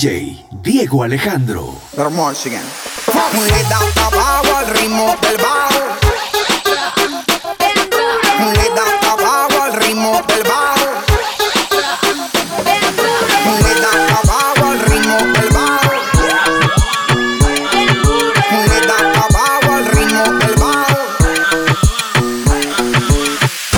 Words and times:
DJ 0.00 0.46
Diego 0.62 1.02
Alejandro. 1.02 1.74
Michigan. 2.10 2.64
Le 3.34 3.62
da 3.64 3.80
abajo 4.06 4.56
al 4.56 4.66
ritmo 4.68 5.14
del 5.20 5.36
bajo. 5.36 5.80
Le 8.54 8.66
abajo 9.10 9.62
al 9.62 9.72
ritmo 9.74 10.22
del 10.26 10.42
bajo. 10.44 10.86
Le 13.60 13.74
da 13.82 13.90
abajo 14.22 14.70
al 14.70 14.80
ritmo 14.80 15.16
del 15.18 15.50
bajo. 15.50 15.92
Le 18.70 18.78
abajo 19.18 19.74
al 19.74 19.84
ritmo 19.84 20.22
del 20.38 20.54
bajo. 20.54 20.98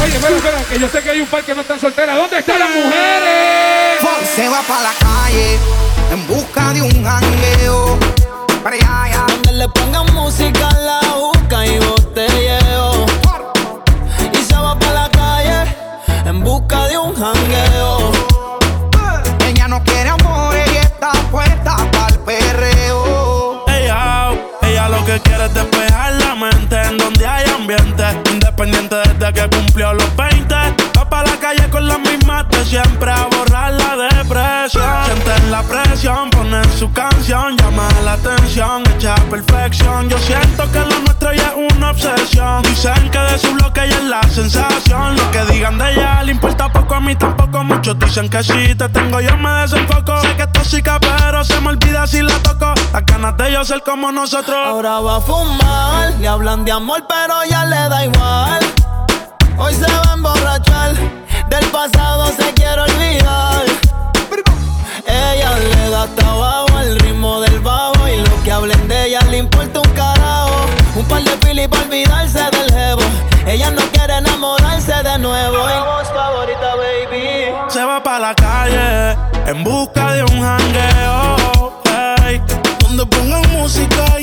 Oye, 0.04 0.14
espera, 0.14 0.64
que 0.70 0.78
yo 0.78 0.88
sé 0.88 1.02
que 1.02 1.10
hay 1.10 1.20
un 1.20 1.27
par 1.27 1.42
que 1.42 1.52
no 1.52 1.62
están 1.62 1.80
solteras. 1.80 2.16
¿Dónde 2.16 2.38
están 2.38 2.60
las 2.60 2.70
mujeres? 2.70 3.98
Se 4.36 4.48
va 4.48 4.62
para 4.62 4.82
la 4.82 5.02
dicen 47.98 48.28
que 48.28 48.42
sí, 48.42 48.74
te 48.74 48.88
tengo 48.88 49.20
yo 49.20 49.36
me 49.36 49.50
desenfoco. 49.62 50.20
Sé 50.20 50.36
que 50.36 50.42
es 50.42 50.52
tóxica, 50.52 50.98
pero 51.00 51.44
se 51.44 51.60
me 51.60 51.68
olvida 51.68 52.06
si 52.06 52.22
la 52.22 52.34
toco. 52.42 52.72
Las 52.92 53.06
ganas 53.06 53.36
de 53.36 53.52
yo 53.52 53.64
ser 53.64 53.82
como 53.82 54.12
nosotros. 54.12 54.56
Ahora 54.56 55.00
va 55.00 55.16
a 55.16 55.20
fumar, 55.20 56.12
le 56.20 56.28
hablan 56.28 56.64
de 56.64 56.72
amor, 56.72 57.04
pero 57.08 57.34
ya 57.48 57.64
le 57.64 57.88
da 57.88 58.04
igual. 58.04 58.60
Hoy 59.58 59.74
se 59.74 59.90
va 59.90 60.10
a 60.10 60.14
emborrachar, 60.14 60.94
del 61.48 61.64
pasado 61.66 62.26
se 62.28 62.52
quiere 62.54 62.80
olvidar. 62.80 63.64
Ella 65.06 65.58
le 65.58 65.90
da 65.90 66.06
tabaco 66.06 66.76
al 66.78 66.98
ritmo 67.00 67.40
del 67.40 67.60
bajo 67.60 68.08
y 68.08 68.16
lo 68.16 68.42
que 68.42 68.52
hablen 68.52 68.88
de 68.88 69.06
ella 69.06 69.20
le 69.30 69.38
importa 69.38 69.80
un 69.80 69.90
carajo. 69.90 70.66
Un 70.94 71.04
par 71.06 71.22
de 71.22 71.36
pili 71.38 71.68
para 71.68 71.84
olvidarse 71.84 72.38
del 72.38 72.72
jevo. 72.72 73.02
Ella 73.46 73.70
no 73.70 73.82
quiere 73.92 74.16
enamorarse 74.18 75.02
de 75.02 75.18
nuevo 75.18 75.58
en 78.66 79.64
busca 79.64 80.12
de 80.12 80.22
un 80.22 80.41
jangueo. 80.41 81.82
Hey, 82.24 82.41
donde 82.80 83.06
pongan 83.06 83.42
música 83.50 84.20
y 84.20 84.22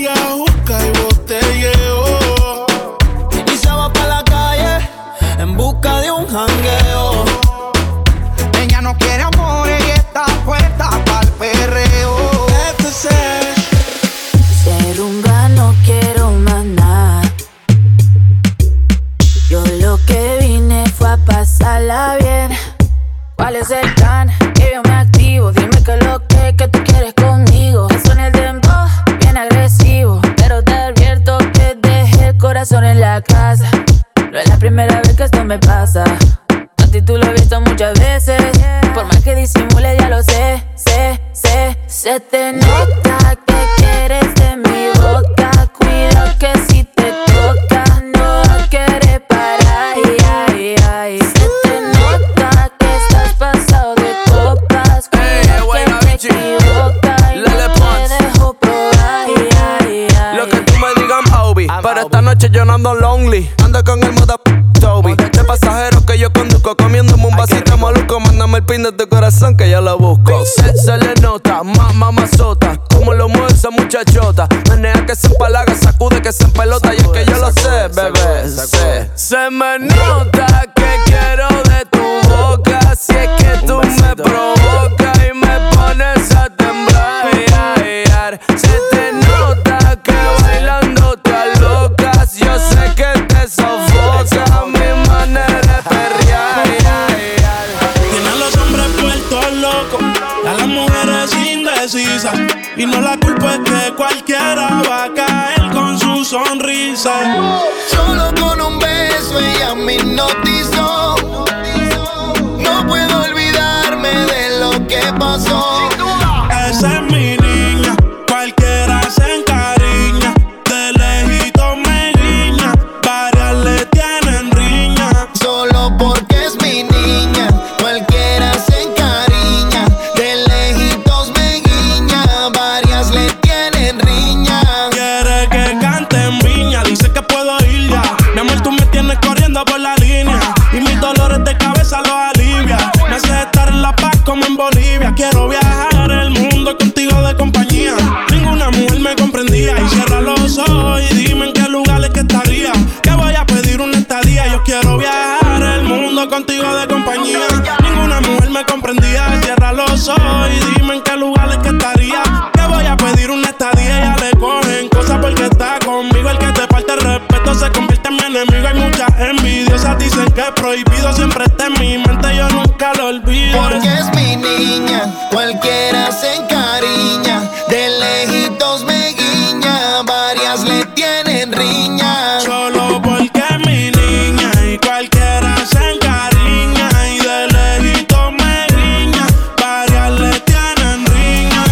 dicen 170.00 170.32
que 170.32 170.44
prohibido 170.56 171.14
siempre 171.14 171.46
está 171.46 171.68
en 171.68 171.74
mi 171.74 171.98
mente, 171.98 172.36
yo 172.36 172.50
nunca 172.50 172.94
lo 172.96 173.08
olvido. 173.08 173.62
Porque 173.62 173.88
es 173.88 174.10
mi 174.16 174.36
niña, 174.36 175.04
cualquiera 175.32 176.12
se 176.12 176.36
encariña, 176.36 177.50
de 177.68 177.90
lejitos 178.00 178.86
me 178.86 179.14
guiña, 179.14 180.02
varias 180.06 180.64
le 180.64 180.86
tienen 180.88 181.52
riña. 181.52 182.40
Solo 182.40 183.02
porque 183.02 183.44
es 183.50 183.60
mi 183.68 183.92
niña 183.92 184.52
y 184.66 184.78
cualquiera 184.78 185.56
se 185.66 185.92
encariña, 185.94 186.90
y 187.14 187.20
de 187.20 187.48
lejitos 187.48 188.32
me 188.32 188.66
guiña, 188.76 189.28
varias 189.62 190.12
le 190.20 190.40
tienen 190.40 191.06
riña. 191.06 191.64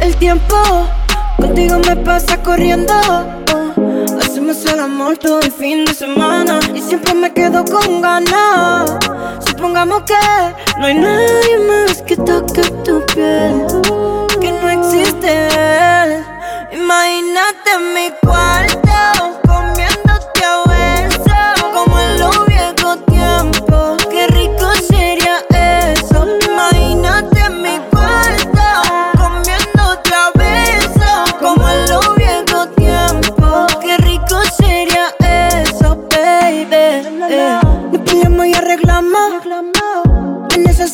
El 0.00 0.16
tiempo 0.16 0.88
contigo 1.38 1.78
me 1.78 1.96
pasa 1.96 2.42
corriendo 2.42 2.94
todo 5.18 5.40
el 5.40 5.52
fin 5.52 5.84
de 5.84 5.94
semana 5.94 6.58
y 6.74 6.80
siempre 6.80 7.14
me 7.14 7.32
quedo 7.32 7.64
con 7.64 8.00
ganas. 8.00 8.90
Supongamos 9.46 10.02
que 10.02 10.14
no 10.78 10.86
hay 10.86 10.94
nadie 10.94 11.58
más 11.68 12.02
que 12.02 12.16
toque 12.16 12.62
tu 12.84 13.04
piel, 13.06 13.66
que 14.40 14.52
no 14.52 14.68
existe 14.68 15.48
él. 15.48 16.24
Imagínate 16.72 17.78
mi 17.94 18.10
cuarto 18.22 19.40
con 19.46 19.72
mi 19.72 19.85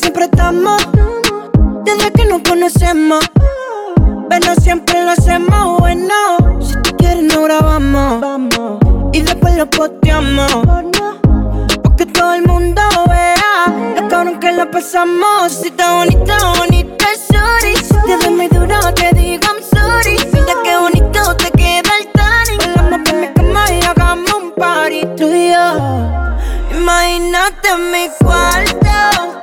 siempre 0.03 0.25
estamos. 0.25 0.81
Desde 1.85 2.11
que 2.11 2.25
nos 2.25 2.41
conocemos. 2.41 3.23
Pero 4.29 4.55
siempre 4.55 5.01
lo 5.03 5.11
hacemos 5.11 5.79
bueno. 5.79 6.13
Si 6.59 6.75
te 6.81 6.91
quieres, 6.97 7.33
ahora 7.35 7.59
vamos. 7.61 8.79
Y 9.13 9.21
después 9.21 9.55
lo 9.55 9.65
posteamos. 9.69 10.51
Porque 11.83 12.05
todo 12.07 12.33
el 12.33 12.45
mundo 12.45 12.81
vea 13.07 13.95
lo 13.95 14.07
cabrón 14.09 14.39
que 14.41 14.51
lo 14.51 14.69
pasamos. 14.69 15.53
Si 15.53 15.67
está 15.67 15.93
bonita, 15.95 16.37
bonita, 16.57 17.05
sorry. 17.31 17.75
Si 17.77 17.95
te 18.05 18.17
ves 18.17 18.31
muy 18.31 18.47
duro, 18.49 18.77
te 18.95 19.09
digo 19.13 19.43
I'm 19.47 19.63
sorry. 19.73 20.17
Mira 20.33 20.53
qué 20.65 20.77
bonito 20.77 21.35
te 21.37 21.49
queda 21.51 21.91
el 21.99 22.07
tanning. 22.11 22.73
Volamos 22.75 23.09
por 23.09 23.19
mi 23.19 23.27
cama 23.27 23.71
y 23.71 23.85
hagamos 23.85 24.33
un 24.33 24.51
party 24.51 25.05
tuyo. 25.15 25.63
Imagínate 26.75 27.77
mi 27.91 28.09
cuarto. 28.19 29.42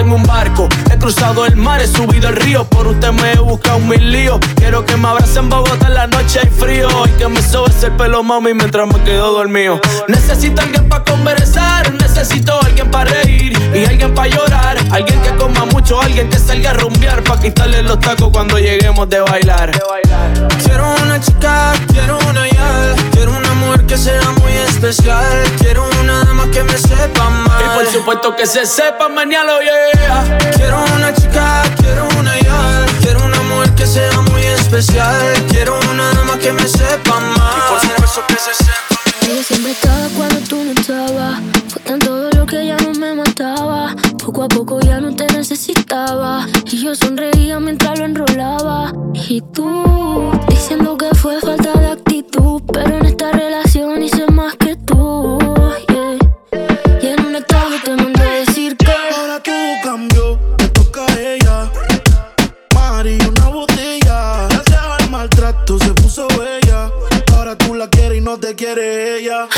En 0.00 0.10
un 0.10 0.22
barco, 0.22 0.66
he 0.90 0.96
cruzado 0.96 1.44
el 1.44 1.56
mar, 1.56 1.82
he 1.82 1.86
subido 1.86 2.30
el 2.30 2.36
río. 2.36 2.64
Por 2.64 2.86
usted 2.86 3.12
me 3.12 3.32
he 3.32 3.38
buscado 3.38 3.78
mil 3.80 4.10
líos. 4.10 4.40
Quiero 4.56 4.82
que 4.86 4.96
me 4.96 5.08
abracen 5.08 5.50
Bogotá 5.50 5.88
en 5.88 5.94
la 5.94 6.06
noche 6.06 6.40
hay 6.42 6.48
frío. 6.48 6.88
Y 7.04 7.10
que 7.18 7.28
me 7.28 7.42
sobes 7.42 7.82
el 7.82 7.92
pelo, 7.92 8.22
mami, 8.22 8.54
mientras 8.54 8.88
me 8.88 8.98
quedo 9.04 9.32
dormido. 9.34 9.78
Necesito 10.08 10.62
alguien 10.62 10.88
pa' 10.88 11.04
conversar 11.04 11.92
Necesito 11.92 12.58
alguien 12.62 12.90
pa' 12.90 13.04
reír 13.04 13.52
Y 13.74 13.84
alguien 13.84 14.14
pa' 14.14 14.26
llorar. 14.26 14.78
Alguien 14.90 15.20
que 15.20 15.34
coma 15.36 15.66
mucho, 15.66 16.00
alguien 16.00 16.30
que 16.30 16.38
salga 16.38 16.70
a 16.70 16.74
rumbear 16.74 17.22
Pa' 17.22 17.38
quitarle 17.38 17.82
los 17.82 18.00
tacos 18.00 18.30
cuando 18.32 18.58
lleguemos 18.58 19.06
de 19.10 19.20
bailar. 19.20 19.70
Quiero 20.64 20.94
una 21.04 21.20
chica, 21.20 21.74
quiero 21.92 22.18
una 22.26 22.48
ya. 22.48 22.50
Quiero 22.54 22.58
una 22.58 22.90
mujer 22.96 23.09
que 23.86 23.96
sea 23.96 24.30
muy 24.40 24.52
especial. 24.52 25.42
Quiero 25.58 25.88
una 26.00 26.24
dama 26.24 26.50
que 26.50 26.62
me 26.62 26.76
sepa 26.76 27.26
amar. 27.26 27.62
Y 27.62 27.76
por 27.76 27.86
supuesto 27.86 28.36
que 28.36 28.46
se 28.46 28.66
sepa 28.66 29.08
mañana, 29.08 29.52
yeah 29.60 30.38
Quiero 30.56 30.84
una 30.96 31.12
chica, 31.14 31.62
quiero 31.80 32.08
una 32.18 32.38
ya. 32.40 32.86
Quiero 33.00 33.24
una 33.24 33.40
mujer 33.42 33.74
que 33.74 33.86
sea 33.86 34.20
muy 34.22 34.42
especial. 34.42 35.46
Quiero 35.48 35.78
una 35.90 36.12
dama 36.12 36.38
que 36.38 36.52
me 36.52 36.66
sepa 36.66 37.16
amar. 37.16 37.54
Y 37.56 37.70
por 37.70 37.80
supuesto 37.80 38.24
que 38.28 38.36
se 38.36 38.54
sepa. 38.54 39.30
Ella 39.30 39.42
siempre 39.44 39.72
estaba 39.72 40.08
cuando 40.16 40.40
tú 40.48 40.64
no 40.64 40.72
estabas. 40.72 41.40
Fue 41.68 41.82
tan 41.82 41.98
todo 41.98 42.30
lo 42.30 42.46
que 42.46 42.66
ya 42.66 42.76
no 42.76 42.92
me 42.92 43.14
mataba. 43.14 43.29
Poco 44.40 44.54
a 44.54 44.56
poco 44.56 44.80
ya 44.80 45.00
no 45.00 45.14
te 45.14 45.26
necesitaba. 45.26 46.46
Y 46.64 46.82
yo 46.82 46.94
sonreía 46.94 47.60
mientras 47.60 47.98
lo 47.98 48.06
enrolaba. 48.06 48.90
Y 49.12 49.42
tú, 49.42 50.30
diciendo 50.48 50.96
que 50.96 51.14
fue 51.14 51.38
falta 51.42 51.78
de 51.78 51.88
actitud. 51.88 52.62
Pero 52.72 52.96
en 52.96 53.04
esta 53.04 53.32
relación 53.32 54.02
hice 54.02 54.26
más 54.28 54.56
que 54.56 54.76
tú. 54.76 55.38
yeah. 55.88 56.18
Y 57.02 57.06
en 57.08 57.26
un 57.26 57.36
estado 57.36 57.68
te 57.84 57.94
mandé 57.94 58.22
a 58.22 58.32
decir 58.46 58.78
que. 58.78 58.90
Ahora 58.90 59.42
todo 59.42 59.74
cambió, 59.84 60.38
me 60.58 60.68
toca 60.68 61.04
a 61.04 61.20
ella. 61.20 61.70
Mari, 62.74 63.18
una 63.28 63.48
botella. 63.48 64.48
Gracias 64.48 64.80
al 65.00 65.10
maltrato 65.10 65.78
se 65.78 65.92
puso 65.92 66.26
bella. 66.28 66.90
Ahora 67.36 67.58
tú 67.58 67.74
la 67.74 67.90
quieres 67.90 68.16
y 68.16 68.20
no 68.22 68.38
te 68.38 68.54
quiere 68.54 69.18
ella. 69.18 69.48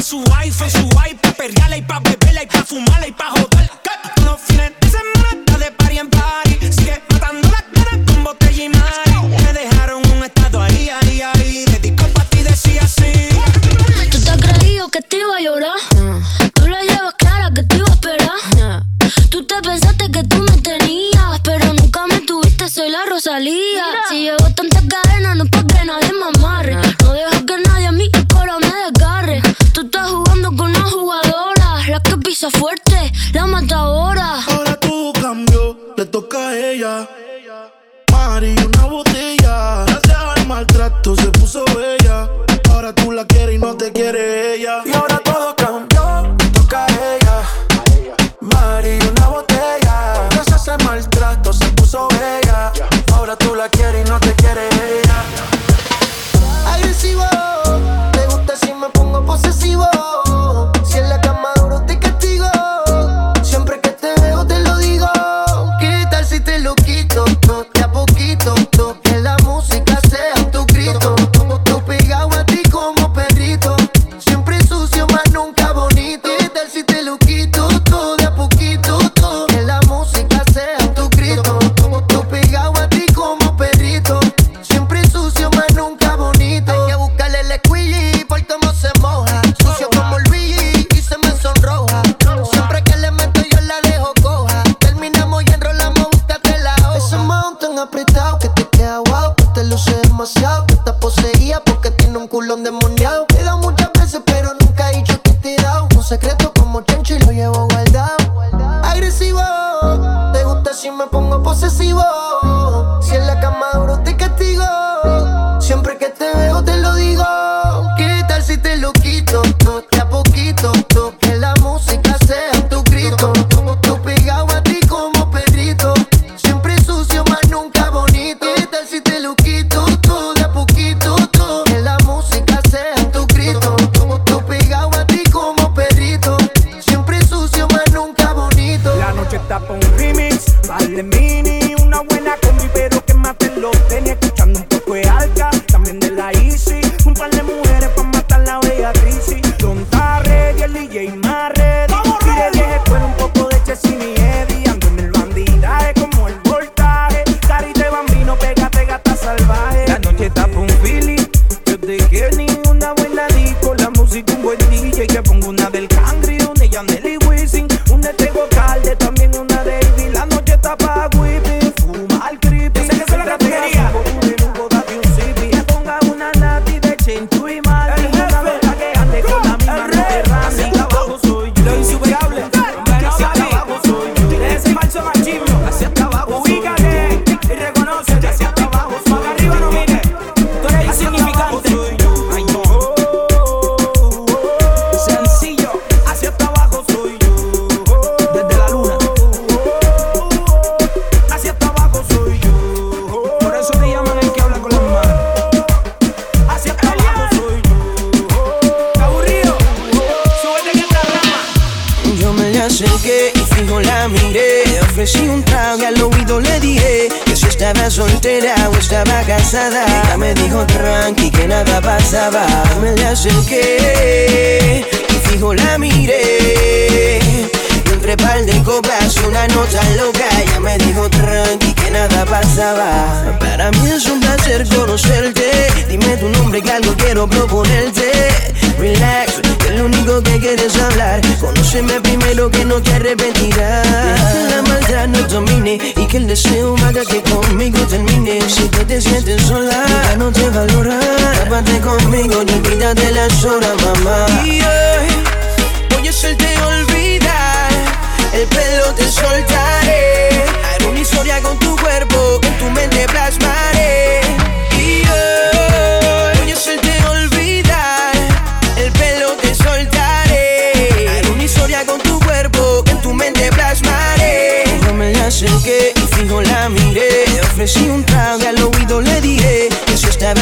Tiene 0.00 0.24
su 0.24 0.34
iPhone, 0.34 0.70
su 0.70 0.88
iPad, 1.10 1.34
perreala 1.34 1.76
y 1.76 1.82
pa' 1.82 2.00
beberla 2.00 2.42
y 2.42 2.46
pa' 2.46 2.64
fumarla 2.64 3.06
y 3.06 3.12
pa' 3.12 3.32
joder. 3.32 3.70
Que 3.82 4.22
los 4.24 4.40
fines 4.40 4.72
de 4.80 4.88
semana 4.88 5.28
está 5.30 5.58
de 5.58 5.70
party 5.72 5.98
en 5.98 6.08
party. 6.08 6.72
Sigue 6.72 7.02
matando 7.10 7.48
las 7.50 7.64
ganas 7.70 8.06
con 8.06 8.24
botella 8.24 8.64
y 8.64 8.68
mari. 8.70 9.42
Me 9.44 9.52
dejaron 9.52 10.10
un 10.10 10.24
estado 10.24 10.62
ahí, 10.62 10.88
ahí, 10.88 11.20
ahí. 11.20 11.64
Dedicó 11.66 12.06
pa' 12.14 12.24
ti, 12.24 12.42
decía 12.42 12.82
así. 12.82 13.28
Tú 14.10 14.20
te 14.22 14.30
has 14.30 14.38
creído 14.38 14.88
que 14.88 15.02
te 15.02 15.18
iba 15.18 15.36
a 15.36 15.40
llorar. 15.40 15.89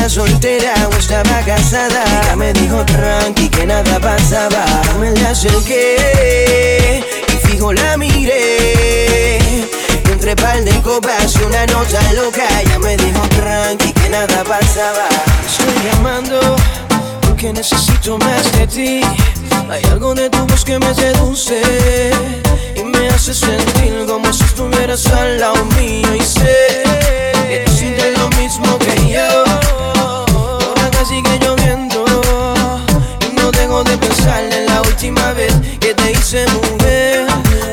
soltera 0.09 0.75
o 0.91 0.97
estaba 0.97 1.41
casada. 1.45 2.03
Ella 2.23 2.37
me 2.37 2.53
dijo 2.53 2.85
tranqui 2.85 3.49
que 3.49 3.67
nada 3.67 3.99
pasaba. 4.01 4.65
Me 5.01 5.11
la 5.13 5.31
acerqué 5.31 7.05
y 7.29 7.47
fijo 7.47 7.73
la 7.73 7.97
miré. 7.97 9.39
Entre 10.11 10.35
pal 10.37 10.65
de 10.65 10.81
copas 10.83 11.35
y 11.37 11.45
una 11.45 11.67
nota 11.67 12.01
loca. 12.15 12.47
Ella 12.61 12.79
me 12.79 12.97
dijo 12.97 13.21
tranqui 13.41 13.93
que 13.93 14.09
nada 14.09 14.45
pasaba. 14.45 15.09
Estoy 15.47 15.91
llamando 15.91 16.57
porque 17.23 17.53
necesito 17.53 18.19
más 18.19 18.53
de 18.53 18.67
ti. 18.67 19.01
Hay 19.71 19.85
algo 19.91 20.15
de 20.15 20.31
tu 20.31 20.47
voz 20.47 20.65
que 20.65 20.79
me 20.79 20.95
seduce 20.95 21.61
y 22.75 22.83
me 22.83 23.09
hace 23.09 23.35
sentir 23.35 24.07
como 24.07 24.33
si 24.33 24.45
estuvieras 24.45 25.07
al 25.09 25.39
lado 25.39 25.63
mío 25.77 26.15
y 26.15 26.23
sé 26.23 26.83
que 27.49 27.65
tú 27.67 27.73
sientes 27.73 28.19
lo 28.19 28.29
mismo 28.31 28.79
que 28.79 29.13
yo 29.13 29.98
sigue 31.05 31.39
lloviendo. 31.39 32.05
Y 33.29 33.33
no 33.35 33.51
dejo 33.51 33.85
de 33.85 33.97
pensar 33.99 34.45
en 34.45 34.67
la 34.67 34.83
última 34.83 35.33
vez 35.33 35.53
que 35.81 35.95
te 35.95 36.13
hice 36.13 36.47
mujer. 36.49 37.27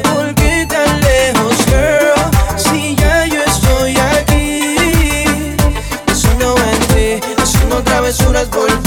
¿Por 0.03 0.33
qué 0.35 0.65
tan 0.69 1.01
lejos, 1.01 1.55
girl? 1.65 2.57
Si 2.57 2.95
ya 2.95 3.25
yo 3.25 3.41
estoy 3.43 3.97
aquí. 3.97 4.95
Es 6.07 6.23
una 6.25 6.45
no 6.45 6.55
en 6.57 7.19
ti, 7.19 7.27
haciendo 7.37 7.81
travesuras 7.83 8.47
por 8.47 8.84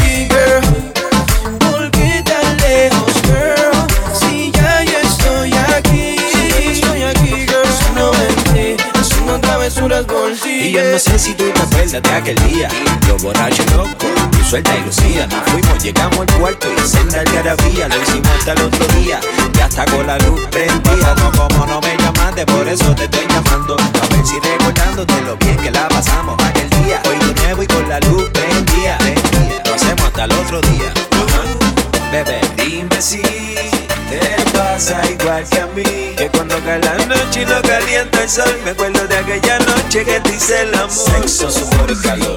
Y 10.44 10.72
yo 10.72 10.82
no 10.82 10.98
sé 10.98 11.18
si 11.18 11.34
tú 11.34 11.44
te 11.50 11.62
acuerdas 11.62 12.02
de 12.02 12.10
aquel 12.10 12.36
día. 12.48 12.68
Los 13.06 13.22
borracho, 13.22 13.62
locos, 13.76 14.10
tú 14.32 14.44
suelta 14.44 14.76
y 14.76 14.84
lucía. 14.84 15.26
Nos 15.28 15.50
fuimos, 15.50 15.82
llegamos 15.82 16.18
al 16.18 16.38
cuarto 16.38 16.66
y 16.76 16.88
senda 16.88 17.20
algarabía. 17.20 17.88
Lo 17.88 18.02
hicimos 18.02 18.28
hasta 18.38 18.52
el 18.52 18.62
otro 18.62 18.86
día. 18.98 19.20
Y 19.54 19.60
hasta 19.60 19.84
con 19.86 20.06
la 20.06 20.18
luz 20.18 20.40
prendida. 20.50 21.14
No, 21.14 21.30
como 21.32 21.66
no 21.66 21.80
me 21.80 21.96
llamaste, 21.96 22.44
por 22.46 22.66
eso 22.66 22.92
te 22.96 23.04
estoy 23.04 23.26
llamando. 23.28 23.76
A 23.76 24.14
ver 24.14 24.26
si 24.26 24.40
recordándote 24.40 25.20
lo 25.22 25.36
bien 25.36 25.56
que 25.56 25.70
la 25.70 25.88
pasamos 25.88 26.36
aquel 26.42 26.68
día. 26.84 27.00
Hoy 27.08 27.16
de 27.16 27.40
nuevo 27.40 27.62
y 27.62 27.66
con 27.68 27.88
la 27.88 28.00
luz 28.00 28.28
prendida. 28.30 28.98
Lo 29.64 29.74
hacemos 29.74 30.04
hasta 30.06 30.24
el 30.24 30.32
otro 30.32 30.60
día. 30.60 30.92
Bebé, 32.10 32.40
dime 32.56 33.77
te 34.10 34.20
pasa 34.52 35.02
igual 35.10 35.44
que 35.50 35.60
a 35.60 35.66
mí, 35.66 36.14
que 36.16 36.30
cuando 36.30 36.58
cae 36.64 36.78
la 36.80 36.94
noche 37.04 37.42
y 37.42 37.44
lo 37.44 37.60
calienta 37.60 38.22
el 38.22 38.30
sol, 38.30 38.58
me 38.64 38.70
acuerdo 38.70 39.06
de 39.06 39.16
aquella 39.18 39.58
noche 39.58 40.02
que 40.02 40.18
te 40.20 40.34
hice 40.34 40.62
el 40.62 40.74
amor. 40.74 40.90
Sexo, 40.90 41.50
sudor 41.50 41.90
y 41.90 41.96
calor. 41.96 42.34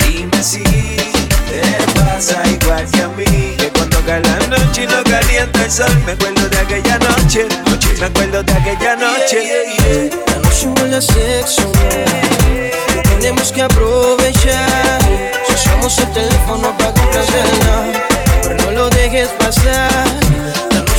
Dime 0.00 0.42
si 0.42 0.64
te 0.64 1.62
pasa 1.94 2.42
igual 2.48 2.84
que 2.90 3.02
a 3.02 3.08
mí, 3.08 3.54
que 3.56 3.70
cuando 3.70 4.04
cae 4.04 4.20
la 4.20 4.46
noche 4.48 4.82
y 4.82 4.86
lo 4.88 5.04
calienta 5.04 5.64
el 5.64 5.70
sol, 5.70 6.02
me 6.04 6.12
acuerdo 6.12 6.48
de 6.48 6.58
aquella 6.58 6.98
noche, 6.98 7.46
noche. 7.70 7.88
me 8.00 8.06
acuerdo 8.06 8.42
de 8.42 8.52
aquella 8.52 8.96
noche. 8.96 9.42
Yeah, 9.44 9.62
yeah, 9.64 10.10
yeah. 10.10 10.24
La 10.26 10.38
noche 10.38 10.66
huele 10.66 10.96
a 10.96 11.00
sexo, 11.00 11.70
tenemos 13.10 13.52
que 13.52 13.62
aprovechar. 13.62 15.00
Si 15.46 15.54
usamos 15.54 15.96
el 15.98 16.12
teléfono 16.12 16.76
para 16.76 16.92
complacerla, 16.94 18.06
pero 18.42 18.56
no 18.56 18.70
lo 18.72 18.90
dejes 18.90 19.28
pasar 19.38 20.26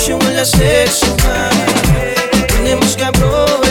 pasión, 0.08 0.36
la 0.36 0.46
sexo. 0.46 1.16
Tenemos 2.48 2.96
que 2.96 3.04
aprovechar. 3.04 3.67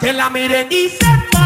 que 0.00 0.12
la 0.14 0.30
miren 0.30 0.68
y 0.70 0.88
se 0.88 1.39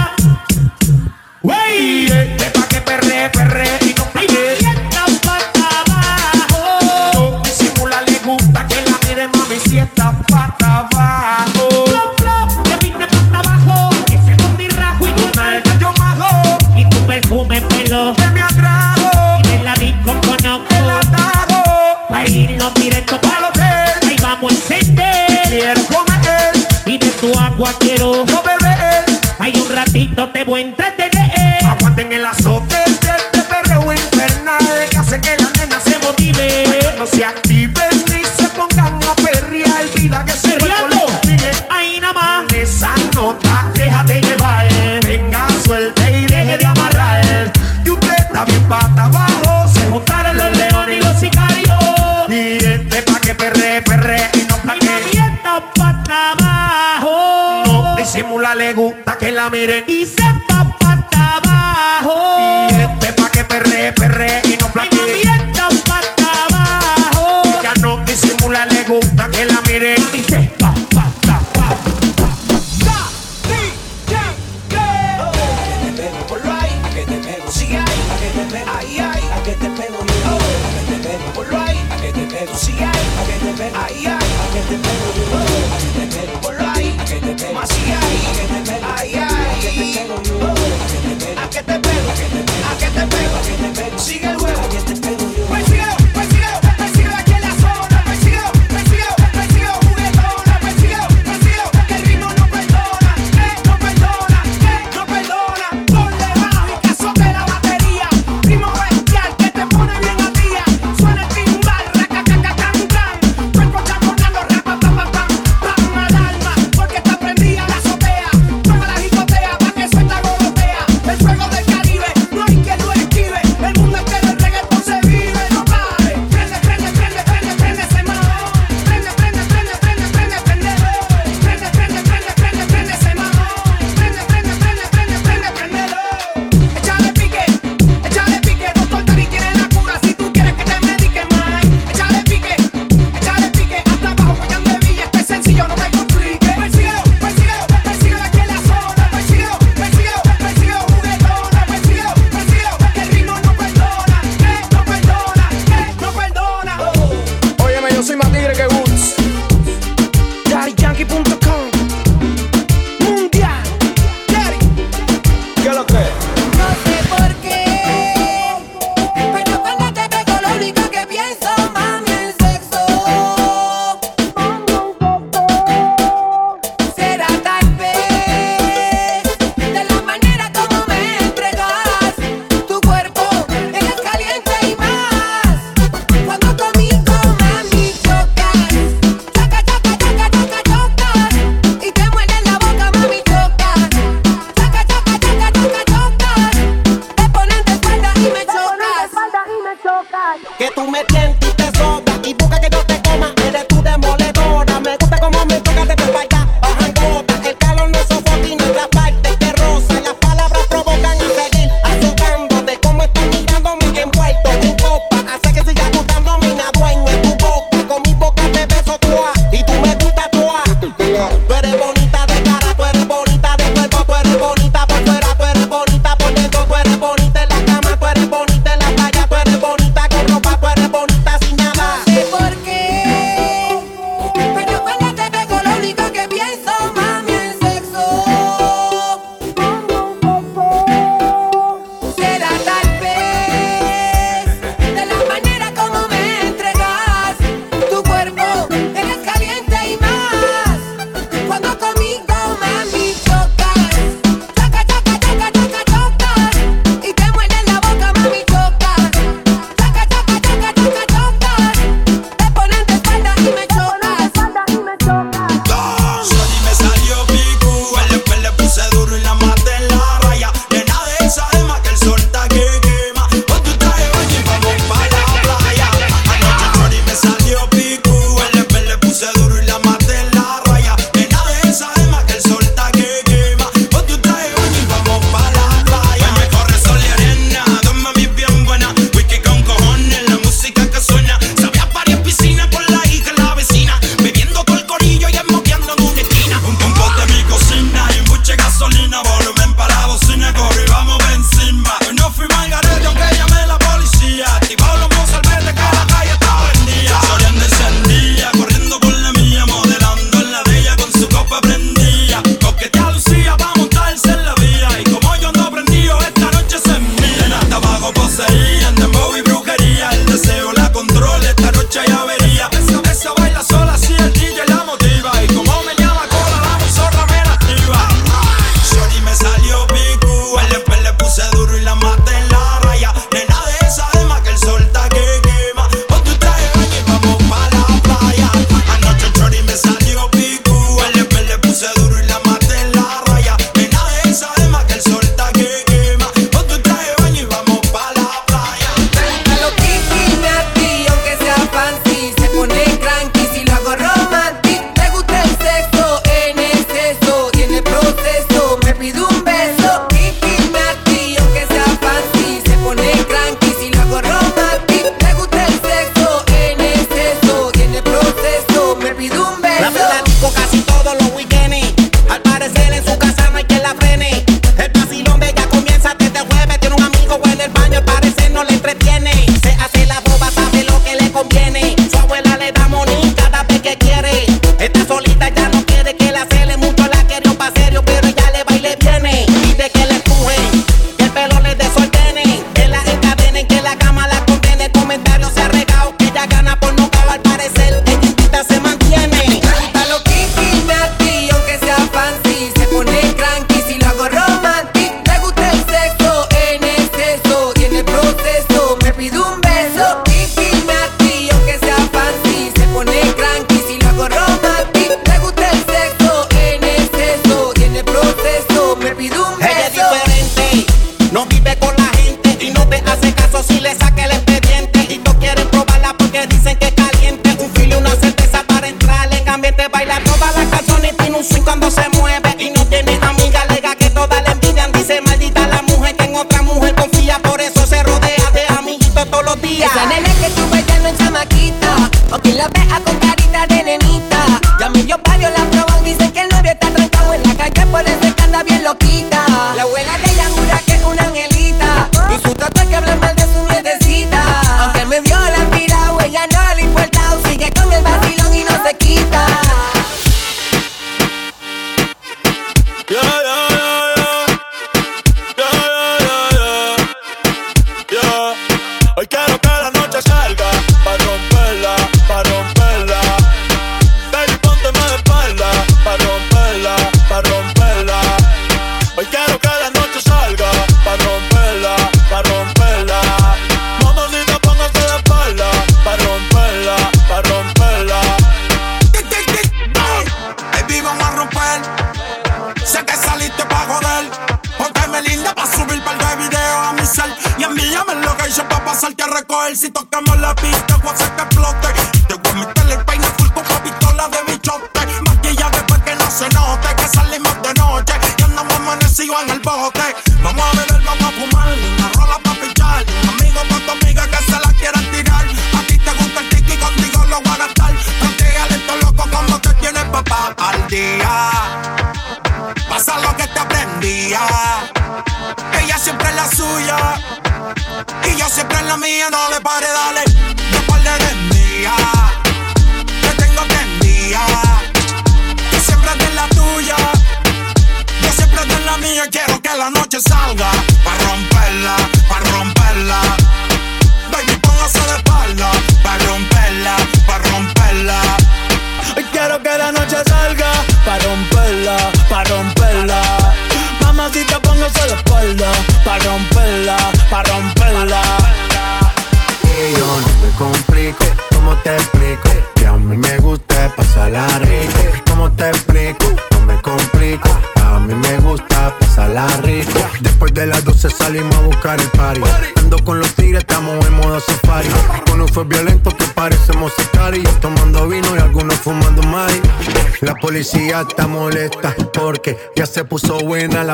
que 200.58 200.70
tú 200.74 200.88
me 200.90 201.04
tientes. 201.04 201.43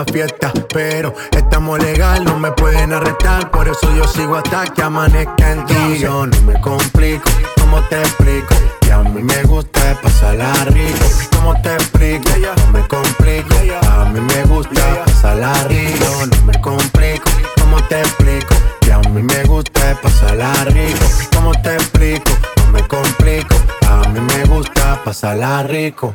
La 0.01 0.13
fiesta 0.13 0.53
Pero 0.73 1.15
estamos 1.31 1.79
legal, 1.79 2.25
no 2.25 2.39
me 2.39 2.51
pueden 2.53 2.93
arrestar 2.93 3.51
Por 3.51 3.69
eso 3.69 3.95
yo 3.97 4.05
sigo 4.05 4.37
hasta 4.37 4.65
que 4.65 4.83
amanezca 4.83 5.53
en 5.53 5.67
ti 5.67 5.99
Yo 5.99 6.27
no 6.27 6.41
me 6.43 6.61
complico, 6.61 7.31
¿cómo 7.61 7.83
te 7.89 8.01
explico? 8.01 8.55
Que 8.81 8.93
a 8.93 8.99
mí 8.99 9.23
me 9.23 9.43
gusta 9.45 9.99
pasarla 10.03 10.53
rico. 10.67 11.07
¿Cómo 11.37 11.61
te 11.63 11.75
explico? 11.75 12.31
No 12.67 12.73
me 12.73 12.89
complico 12.89 13.55
A 13.89 14.05
mí 14.07 14.21
me 14.21 14.43
gusta 14.45 15.05
pasarla 15.05 15.53
rico. 15.65 16.27
No 16.27 16.45
me 16.47 16.61
complico, 16.61 17.31
¿cómo 17.61 17.83
te 17.85 18.01
explico? 18.01 18.55
Que 18.81 18.93
a 18.93 18.99
mí 18.99 19.23
me 19.23 19.45
gusta 19.45 19.99
pasarla 20.03 20.53
rico. 20.65 21.07
¿Cómo 21.35 21.53
te 21.63 21.75
explico? 21.75 22.33
No 22.57 22.73
me 22.73 22.89
complico 22.89 23.55
A 23.89 24.09
mí 24.09 24.21
me 24.21 24.45
gusta 24.45 25.01
pasarla 25.05 25.63
rico 25.63 26.15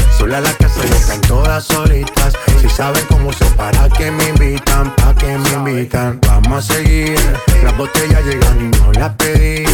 Sola 0.21 0.39
la 0.39 0.53
casa 0.53 0.81
y 0.87 0.91
están 0.91 1.19
todas 1.21 1.63
solitas. 1.63 2.33
Si 2.61 2.69
saben 2.69 3.03
cómo 3.09 3.33
se 3.33 3.43
para 3.57 3.89
que 3.89 4.11
me 4.11 4.29
invitan, 4.29 4.95
pa' 4.97 5.15
que 5.15 5.35
me 5.35 5.49
invitan. 5.49 6.19
Vamos 6.27 6.69
a 6.69 6.73
seguir. 6.75 7.19
Las 7.63 7.75
botellas 7.75 8.23
llegan 8.23 8.71
y 8.71 8.77
no 8.77 8.91
las 8.93 9.15
pedí. 9.15 9.65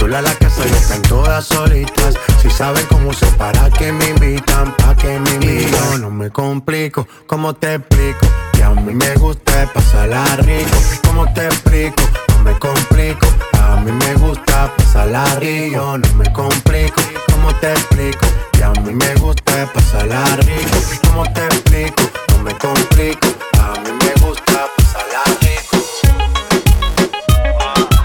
Sola 0.00 0.20
la 0.20 0.34
casa 0.34 0.66
y 0.68 0.72
están 0.72 1.02
todas 1.02 1.44
solitas. 1.44 2.16
Si 2.42 2.50
saben 2.50 2.84
cómo 2.88 3.12
se 3.12 3.26
para 3.38 3.70
que 3.70 3.92
me 3.92 4.08
invitan, 4.08 4.74
pa' 4.78 4.96
que 4.96 5.20
me 5.20 5.34
invitan. 5.34 6.00
No 6.00 6.10
me 6.10 6.30
complico, 6.30 7.06
¿cómo 7.28 7.54
te 7.54 7.74
explico? 7.74 8.26
Que 8.54 8.64
a 8.64 8.70
mí 8.70 8.92
me 8.92 9.14
gusta 9.14 9.70
pasarla 9.72 10.24
rico. 10.38 10.76
¿Cómo 11.06 11.32
te 11.32 11.46
explico? 11.46 12.02
No 12.30 12.38
me 12.42 12.58
complico. 12.58 13.28
A 13.52 13.76
mí 13.76 13.92
me 13.92 14.14
gusta 14.14 14.68
pasarla 14.76 15.24
rico. 15.36 15.96
No 15.96 16.14
me 16.16 16.32
complico, 16.32 17.00
¿cómo 17.42 17.54
te 17.56 17.72
explico? 17.72 18.26
Que 18.52 18.62
a 18.62 18.70
mí 18.70 18.94
me 18.94 19.14
gusta 19.16 19.70
pasarla 19.74 20.24
rico. 20.36 20.78
¿Cómo 21.08 21.24
te 21.32 21.44
explico? 21.44 22.02
No 22.28 22.38
me 22.44 22.56
complico. 22.56 23.28
A 23.58 23.80
mí 23.80 23.90
me 23.90 24.12
gusta 24.24 24.68
pasarla 24.76 25.24
rico. 25.40 25.76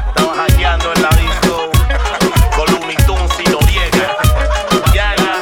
Estamos 0.08 0.38
hackeando 0.38 0.94
en 0.94 1.02
la 1.04 1.10
disco 1.10 1.70
Tunes 3.06 3.40
y 3.40 3.50
Noriega. 3.50 4.08
Yaga 4.94 5.34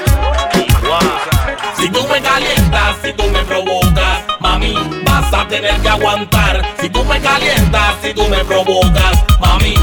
y 0.55 0.85
Guasa. 0.85 1.73
Si 1.77 1.89
tú 1.89 2.05
me 2.11 2.21
calientas, 2.21 2.97
si 3.01 3.13
tú 3.13 3.23
me 3.31 3.43
provocas, 3.45 4.23
mami, 4.41 4.75
vas 5.05 5.33
a 5.33 5.47
tener 5.47 5.79
que 5.79 5.89
aguantar. 5.89 6.61
Si 6.81 6.89
tú 6.89 7.03
me 7.05 7.19
calientas, 7.21 7.95
si 8.01 8.13
tú 8.13 8.27
me 8.27 8.43
provocas, 8.43 9.23
mami, 9.39 9.75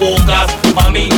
tú 0.00 0.06
me 0.06 0.16
provocas, 0.16 0.56
mami, 0.74 1.08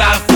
Plata 0.00 0.29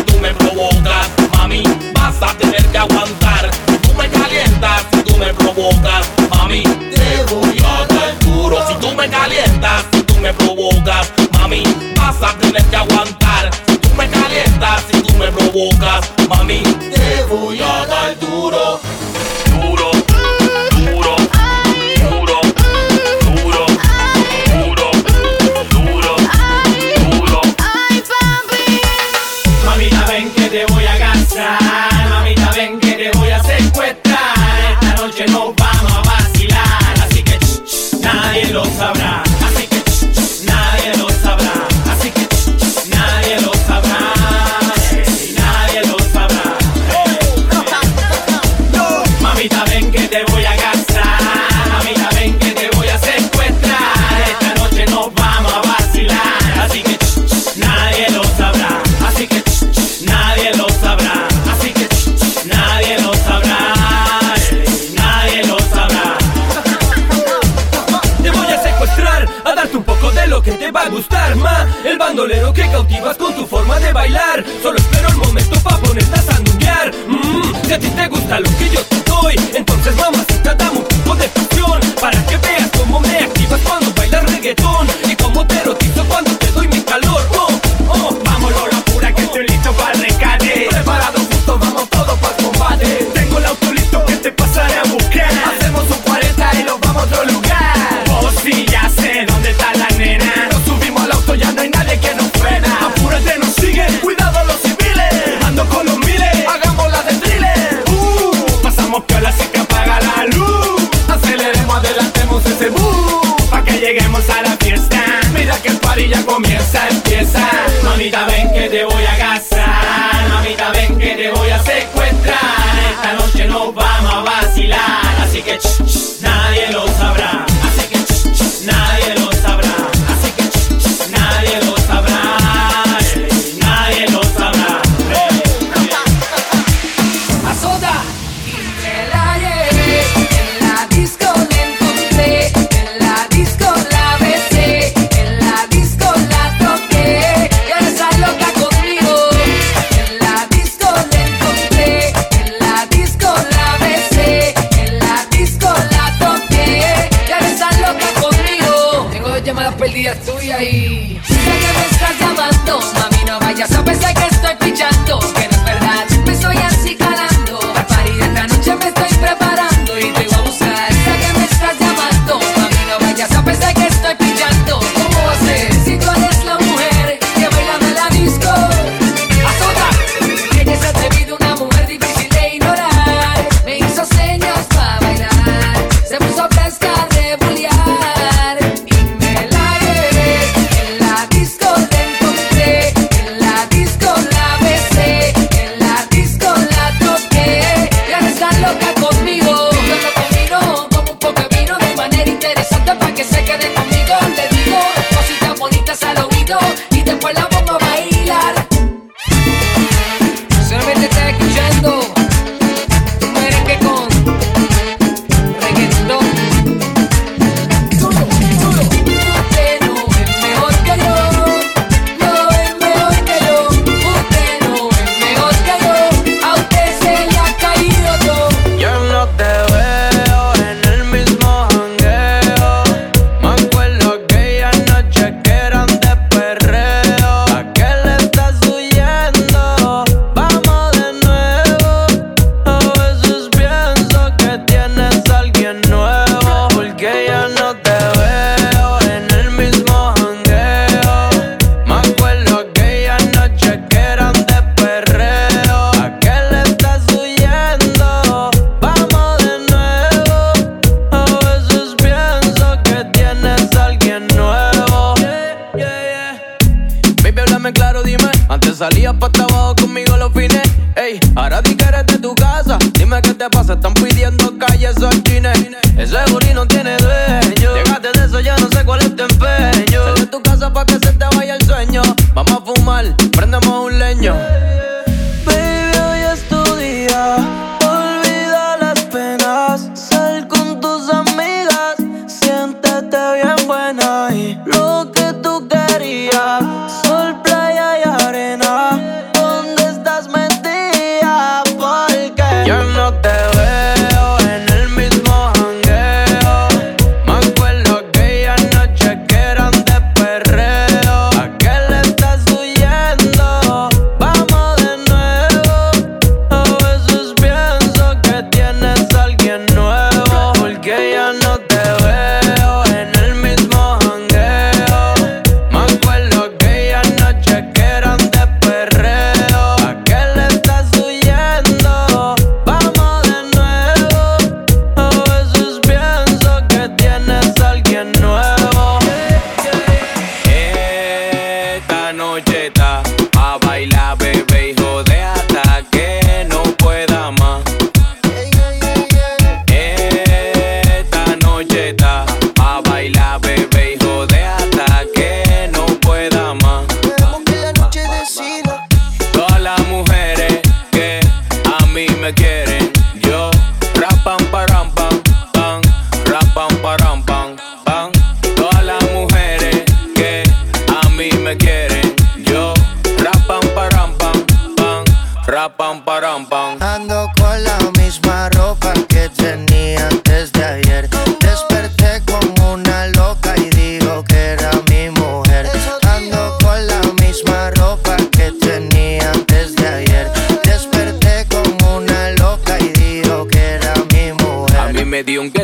Nos 123.55 123.72
vamos 123.72 124.12
a 124.12 124.22
vacilar. 124.22 125.22
Así 125.22 125.40
que 125.40 125.57
ch, 125.57 125.84
ch, 125.86 126.03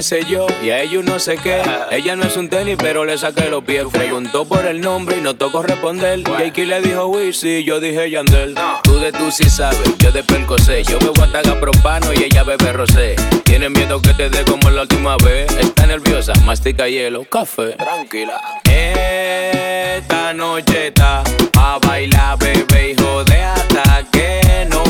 qué 0.01 0.05
sé 0.05 0.25
yo 0.25 0.47
y 0.63 0.71
a 0.71 0.81
ellos 0.81 1.05
no 1.05 1.19
sé 1.19 1.37
qué. 1.37 1.61
Ella 1.91 2.17
no 2.17 2.25
es 2.25 2.35
un 2.39 2.49
tenis, 2.49 2.77
pero 2.79 3.05
le 3.05 3.19
saqué 3.19 3.51
los 3.51 3.63
pies. 3.63 3.85
Preguntó 3.93 4.47
por 4.47 4.65
el 4.65 4.81
nombre 4.81 5.19
y 5.19 5.21
no 5.21 5.37
tocó 5.37 5.63
responder. 5.63 6.23
Jakey 6.25 6.65
le 6.65 6.81
dijo 6.81 7.09
Wizzy, 7.09 7.65
yo 7.65 7.81
dije 7.81 8.11
Yandel. 8.11 8.55
Tú 8.83 8.99
de 8.99 9.13
tú 9.13 9.31
sí 9.31 9.51
sabes, 9.51 9.79
yo 9.99 10.11
de 10.11 10.23
Percocé. 10.23 10.85
Yo 10.85 10.99
bebo 11.01 11.23
ataga 11.23 11.61
propano 11.61 12.15
y 12.15 12.25
ella 12.25 12.45
bebe 12.45 12.73
rosé. 12.73 13.15
Tiene 13.45 13.69
miedo 13.69 14.01
que 14.01 14.15
te 14.15 14.31
dé 14.31 14.43
como 14.43 14.71
la 14.71 14.83
última 14.83 15.19
vez. 15.19 15.55
Está 15.59 15.87
nerviosa, 15.87 16.33
mastica 16.47 16.89
hielo, 16.89 17.25
café. 17.25 17.73
Tranquila. 17.73 18.41
Esta 18.65 20.33
noche 20.33 20.87
está 20.87 21.23
a 21.59 21.79
bailar, 21.79 22.39
bebé, 22.39 22.93
hijo 22.93 23.23
de 23.25 23.43
hasta 23.43 24.03
que 24.11 24.67
no 24.71 24.83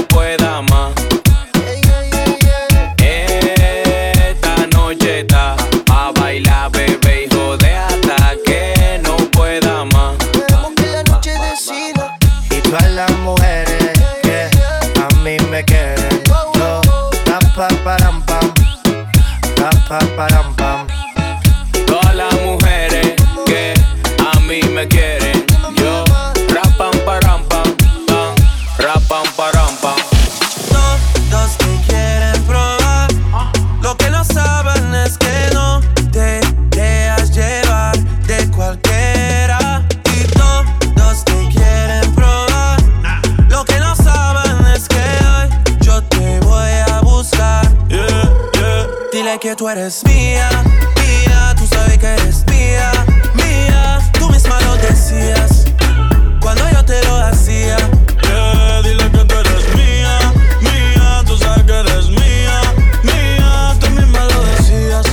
que 49.41 49.57
tú 49.57 49.69
eres 49.71 50.05
mía, 50.05 50.51
mía. 50.97 51.55
Tú 51.57 51.67
sabes 51.67 51.97
que 51.97 52.07
eres 52.07 52.45
mía, 52.47 52.93
mía. 53.35 53.99
Tú 54.19 54.29
misma 54.29 54.61
lo 54.61 54.77
decías 54.77 55.65
cuando 56.41 56.69
yo 56.71 56.85
te 56.85 57.03
lo 57.07 57.17
hacía. 57.17 57.77
Dile 58.83 59.11
que 59.11 59.25
tú 59.25 59.35
eres 59.37 59.75
mía, 59.75 60.19
mía, 60.61 61.23
tú 61.27 61.39
sabes 61.39 61.65
que 61.65 61.73
eres 61.73 62.09
mía, 62.09 62.61
mía, 63.03 63.77
Tú 63.81 63.89
misma 63.91 64.25
lo 64.27 64.45
decías 64.45 65.07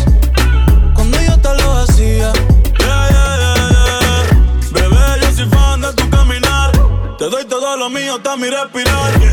cuando 0.93 1.21
yo 1.21 1.37
te 1.39 1.55
lo 1.63 1.77
hacía. 1.77 2.33
yeah, 2.79 3.09
yeah. 3.09 4.71
Bebé, 4.71 5.21
yo 5.21 5.31
soy 5.35 5.49
fan 5.49 5.81
de 5.81 5.93
tu 5.93 6.09
caminar, 6.09 6.71
te 7.17 7.29
doy 7.29 7.45
todo 7.45 7.77
lo 7.77 7.89
mío 7.89 8.15
hasta 8.15 8.35
mi 8.35 8.49
respirar. 8.49 9.26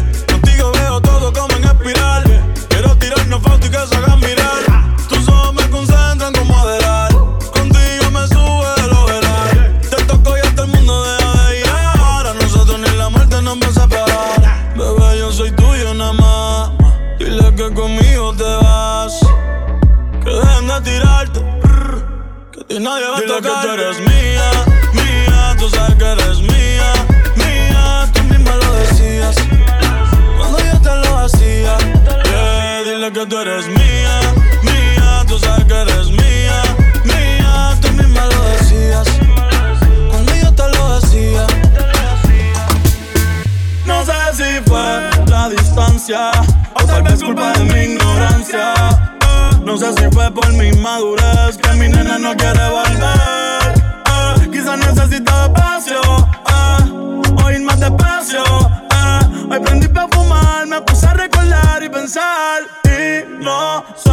De 20.65 20.81
tirarte. 20.81 21.41
Que 22.51 22.65
ti 22.65 22.79
nadie 22.81 23.07
va 23.07 23.19
a 23.19 23.21
tocar. 23.21 23.43
que 23.43 23.67
tú 23.67 23.73
eres 23.75 24.01
mía, 24.01 24.51
mía. 24.95 25.57
Tú 25.59 25.69
sabes 25.69 25.95
que 25.97 26.05
eres 26.05 26.41
mía, 26.41 26.93
mía. 27.37 28.11
Tú 28.15 28.23
misma 28.25 28.57
lo 28.57 28.73
decías. 28.73 29.37
Cuando 30.39 30.59
yo 30.59 30.81
te 30.81 30.97
lo 31.07 31.19
hacía. 31.19 31.77
Yeah, 32.25 32.83
dile 32.83 33.12
que 33.12 33.27
tú 33.27 33.39
eres 33.39 33.67
mía, 33.69 34.21
mía. 34.62 35.25
Tú 35.29 35.39
sabes 35.39 35.67
que 35.67 35.75
eres 35.75 36.11
mía, 36.11 36.62
mía. 37.05 37.77
Tú 37.83 37.93
misma 37.93 38.25
lo 38.25 38.43
decías. 38.49 39.07
Cuando 40.11 40.35
yo 40.35 40.55
te 40.55 40.69
lo 40.77 40.95
hacía. 40.95 41.47
No 43.85 44.05
sé 44.07 44.15
si 44.33 44.71
fue 44.71 45.11
la 45.27 45.51
distancia 45.51 46.31
o 46.75 46.85
tal 46.85 47.03
vez 47.03 47.23
culpa 47.23 47.53
de 47.53 47.65
mi 47.65 47.81
ignorancia. 47.93 49.14
No 49.65 49.77
sé 49.79 49.93
si 49.95 50.05
fue 50.12 50.31
por 50.31 50.53
mi 50.53 50.71
madurez 50.73 51.57
que 51.57 51.73
mi 51.75 51.89
nena 51.89 52.19
no 52.19 52.35
quiere 52.37 52.69
volver. 52.69 53.75
Eh, 54.07 54.51
Quizás 54.53 54.79
necesita 54.79 55.47
espacio, 55.47 56.01
eh, 56.49 57.59
más 57.61 57.81
despacio. 57.81 58.43
eh. 58.43 59.47
Hoy 59.51 59.61
prendí 59.61 59.89
para 59.89 60.09
fumar, 60.09 60.67
me 60.67 60.81
puse 60.83 61.07
a 61.07 61.15
recordar 61.15 61.83
y 61.83 61.89
pensar. 61.89 62.62
Y 62.85 63.43
no 63.43 63.85
sé 63.97 64.11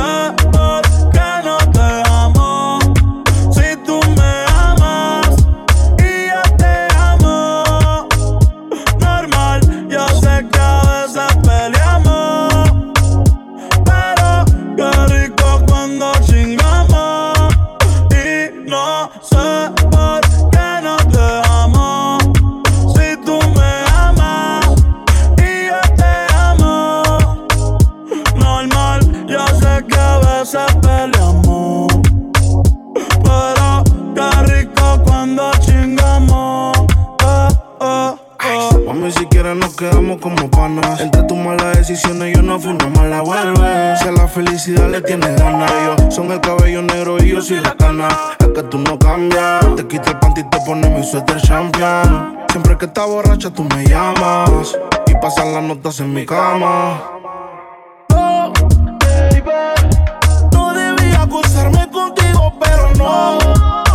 como 40.22 40.50
panas. 40.50 41.02
Entre 41.02 41.24
tus 41.24 41.38
malas 41.38 41.78
decisiones 41.78 42.34
yo 42.34 42.42
no 42.42 42.60
fui 42.60 42.72
una 42.72 42.88
mala 42.88 43.22
vuelve. 43.22 43.98
Si 43.98 44.08
a 44.08 44.12
la 44.12 44.28
felicidad 44.28 44.88
le 44.88 45.02
tienes 45.02 45.36
ganas, 45.38 45.70
ellos 45.72 46.16
son 46.16 46.32
el 46.32 46.40
cabello 46.40 46.82
negro 46.84 47.22
y 47.22 47.30
yo 47.30 47.42
soy 47.42 47.60
la 47.60 47.76
cana. 47.76 48.08
Es 48.40 48.48
que 48.48 48.64
tú 48.64 48.78
no 48.78 48.98
cambias. 48.98 49.76
Te 49.76 49.86
quita 49.88 50.12
el 50.12 50.20
panty 50.20 50.42
y 50.42 50.44
te 50.46 50.60
pone 50.66 50.90
mi 50.90 51.04
suéter 51.04 51.42
champion. 51.42 52.38
Siempre 52.50 52.78
que 52.78 52.86
estás 52.86 53.08
borracha 53.08 53.50
tú 53.50 53.64
me 53.64 53.84
llamas. 53.86 54.78
Y 55.08 55.16
pasan 55.16 55.54
las 55.54 55.64
notas 55.64 56.00
en 56.00 56.14
mi 56.14 56.26
cama. 56.26 57.02
Oh, 58.14 58.54
baby. 59.00 59.52
No 60.54 60.74
debía 60.74 61.24
acusarme 61.24 61.90
contigo, 61.92 62.54
pero 62.62 62.94
no. 62.96 63.91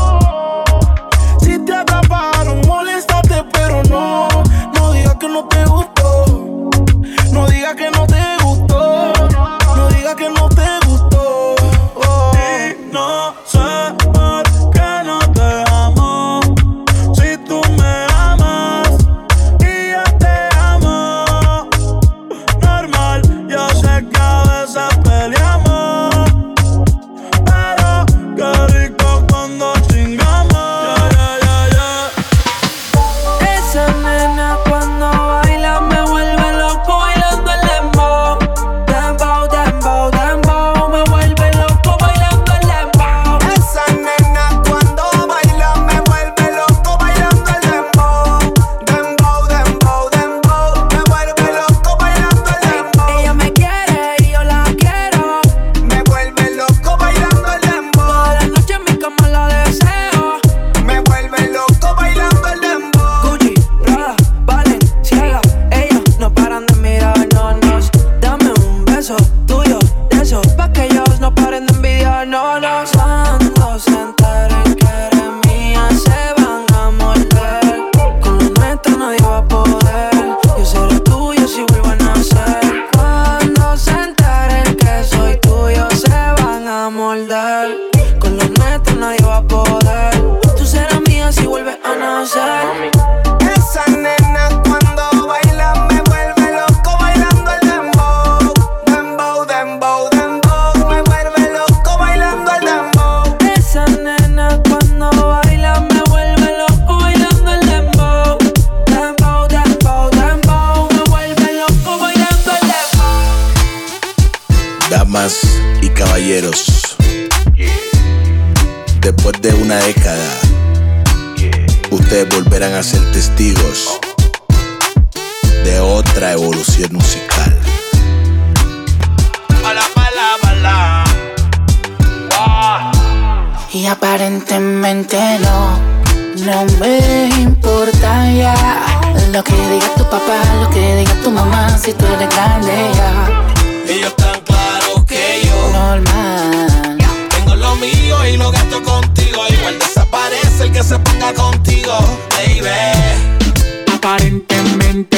No, 154.97 155.09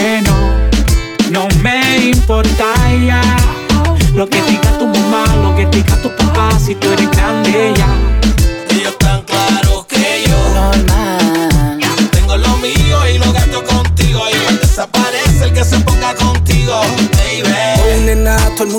no 1.31 1.49
me 1.63 2.11
importa 2.11 2.65
ya. 3.07 3.21
Lo 4.17 4.29
que 4.29 4.43
diga 4.43 4.77
tu 4.77 4.89
mamá, 4.89 5.25
lo 5.41 5.55
que 5.55 5.67
diga 5.67 5.95
tu 6.03 6.09
papá 6.17 6.51
Si 6.59 6.75
tú 6.75 6.91
eres 6.91 7.08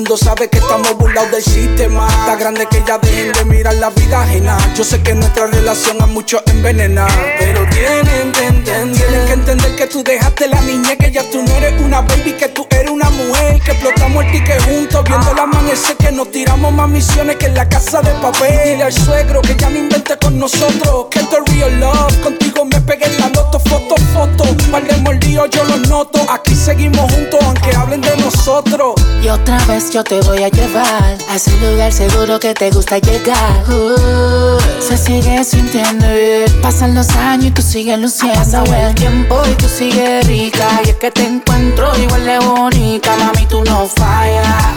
mundo 0.10 0.26
sabe 0.26 0.50
que 0.50 0.58
estamos 0.58 0.98
burlados 0.98 1.30
del 1.30 1.44
sistema. 1.44 2.08
Está 2.08 2.36
grande 2.36 2.66
que 2.66 2.82
ya 2.88 2.98
dejen 2.98 3.32
de 3.32 3.46
mirar 3.46 3.76
la 3.76 3.92
vida 3.92 4.24
ajena. 4.24 4.58
Yo 4.76 4.84
sé 4.84 5.04
que 5.04 5.14
nuestra 5.14 5.46
relación 5.46 6.02
a 6.02 6.08
muchos 6.08 6.42
envenena. 6.48 7.06
Pero 7.38 7.64
tienen 7.70 8.08
que 8.08 8.18
entender, 8.20 8.92
tienen 8.92 9.26
que 9.28 9.34
entender 9.34 9.76
que 9.76 9.86
tú 9.86 10.02
dejaste 10.04 10.48
la 10.48 10.60
niñez, 10.62 10.98
que 10.98 11.12
ya 11.12 11.22
tú 11.30 11.44
no 11.44 11.54
eres 11.58 11.80
una 11.80 12.02
baby, 12.02 12.34
que 12.34 12.48
tú 12.48 12.66
eres 12.72 12.90
una 12.90 13.08
mujer. 13.12 13.62
Que 13.62 13.72
explotamos 13.72 14.26
el 14.26 14.32
ticket 14.32 14.60
juntos, 14.64 15.04
viendo 15.08 15.32
el 15.32 15.40
amanecer, 15.40 15.96
que 15.98 16.12
nos 16.12 16.32
tiramos 16.32 16.74
más 16.74 16.90
misiones 16.90 17.36
que 17.36 17.46
en 17.46 17.54
la 17.54 17.70
casa 17.70 18.02
de 18.02 18.12
papel. 18.20 18.60
Dile 18.66 18.84
al 18.86 18.94
suegro 18.94 19.44
que 19.44 19.56
ya 19.56 19.70
no 19.70 19.78
invente 19.78 20.18
con 20.18 20.40
nosotros, 20.40 21.06
que 21.12 21.20
esto 21.20 21.38
es 21.38 21.54
real 21.54 21.80
love. 21.80 22.22
Contigo 22.24 22.66
me 22.66 22.82
pegué 22.82 23.06
en 23.06 23.20
la 23.20 23.30
loto, 23.30 23.60
foto, 23.60 23.96
foto. 24.14 24.44
Par 24.72 24.84
de 24.88 24.98
mordidos 24.98 25.52
yo 25.52 25.64
los 25.66 25.88
noto. 25.88 26.20
Aquí 26.32 26.56
seguimos 26.56 27.12
juntos, 27.14 27.40
aunque 27.44 27.76
hablen 27.76 28.02
de 28.02 28.18
nosotros. 28.18 28.96
Y 29.22 29.28
otra 29.28 29.58
vez 29.66 29.92
yo 29.92 30.02
te 30.04 30.22
voy 30.22 30.44
a 30.44 30.50
llevar 30.50 31.18
A 31.30 31.36
ese 31.36 31.52
lugar 31.60 31.92
seguro 31.92 32.40
que 32.40 32.54
te 32.54 32.72
gusta 32.72 33.00
llegar. 33.00 33.64
Uh, 33.70 34.58
Se 34.82 34.98
sigue 34.98 35.44
sintiendo 35.44 36.08
bien. 36.08 36.62
Pasan 36.62 36.96
los 36.96 37.10
años 37.10 37.46
y 37.48 37.52
tú 37.52 37.62
sigues 37.62 38.00
luciendo 38.00 38.40
Ha 38.40 38.44
pasado 38.44 38.74
el 38.74 38.96
tiempo 38.96 39.42
y 39.52 39.54
tú 39.56 39.68
sigues 39.68 40.26
rica. 40.26 40.68
Y 40.86 40.90
es 40.90 40.96
que 40.96 41.12
te 41.12 41.26
encuentro 41.26 41.92
igual 41.98 42.26
de 42.26 42.40
bonita. 42.40 43.16
Mami, 43.18 43.46
tú 43.48 43.62
no 43.66 43.88
fallas. 43.88 44.74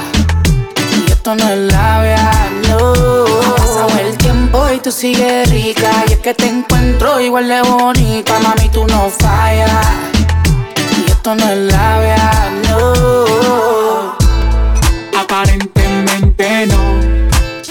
Y 1.06 1.10
esto 1.10 1.36
no 1.36 1.48
es 1.48 1.58
labia, 1.72 2.50
no. 2.68 2.92
Ha 2.92 3.56
pasado 3.56 3.90
el 4.00 4.16
tiempo 4.18 4.68
y 4.74 4.78
tú 4.80 4.90
sigues 4.90 5.48
rica. 5.50 6.04
Y 6.08 6.14
es 6.14 6.18
que 6.18 6.34
te 6.34 6.48
encuentro 6.48 7.20
igual 7.20 7.46
de 7.46 7.62
bonita. 7.62 8.40
Mami, 8.40 8.68
tú 8.70 8.84
no 8.88 9.08
fallas. 9.08 9.70
Y 10.98 11.10
esto 11.10 11.36
no 11.36 11.48
es 11.48 11.58
labia, 11.72 12.50
no 12.68 13.81
No, 16.38 16.98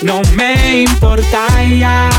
no 0.03 0.21
me 0.35 0.83
importa 0.83 1.47
ya 1.63 2.09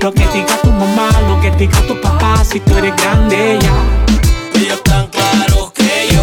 Lo 0.00 0.12
que 0.12 0.26
diga 0.28 0.56
tu 0.62 0.70
mamá, 0.70 1.08
lo 1.28 1.40
que 1.40 1.50
diga 1.52 1.80
tu 1.86 1.98
papá 2.00 2.44
Si 2.44 2.60
tú 2.60 2.76
eres 2.76 2.94
grande 2.96 3.58
ya. 3.60 4.60
Ellos 4.60 4.82
tan 4.82 5.06
claros 5.08 5.72
que 5.72 6.08
yo 6.12 6.22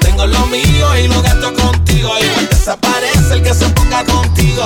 Tengo 0.00 0.26
lo 0.26 0.46
mío 0.46 0.96
y 0.98 1.08
lo 1.08 1.20
gasto 1.20 1.52
contigo. 1.54 2.08
Igual 2.18 2.48
desaparece 2.48 3.34
el 3.34 3.42
que 3.42 3.54
se 3.54 3.68
ponga 3.68 4.04
contigo. 4.04 4.64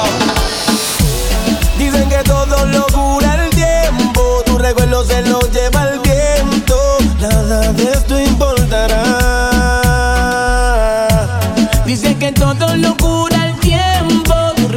Dicen 1.79 2.09
que 2.09 2.23
todo 2.25 2.65
lo 2.67 2.87
cura 2.87 3.45
el 3.45 3.51
tiempo, 3.51 4.43
tu 4.47 4.57
recuerdo 4.57 5.05
se 5.05 5.23
lo 5.23 5.41
lleva 5.51 5.89
el 5.91 5.99
viento, 6.01 6.77
nada 7.21 7.73
de 7.73 7.85
esto 7.85 8.21
importará. 8.21 8.60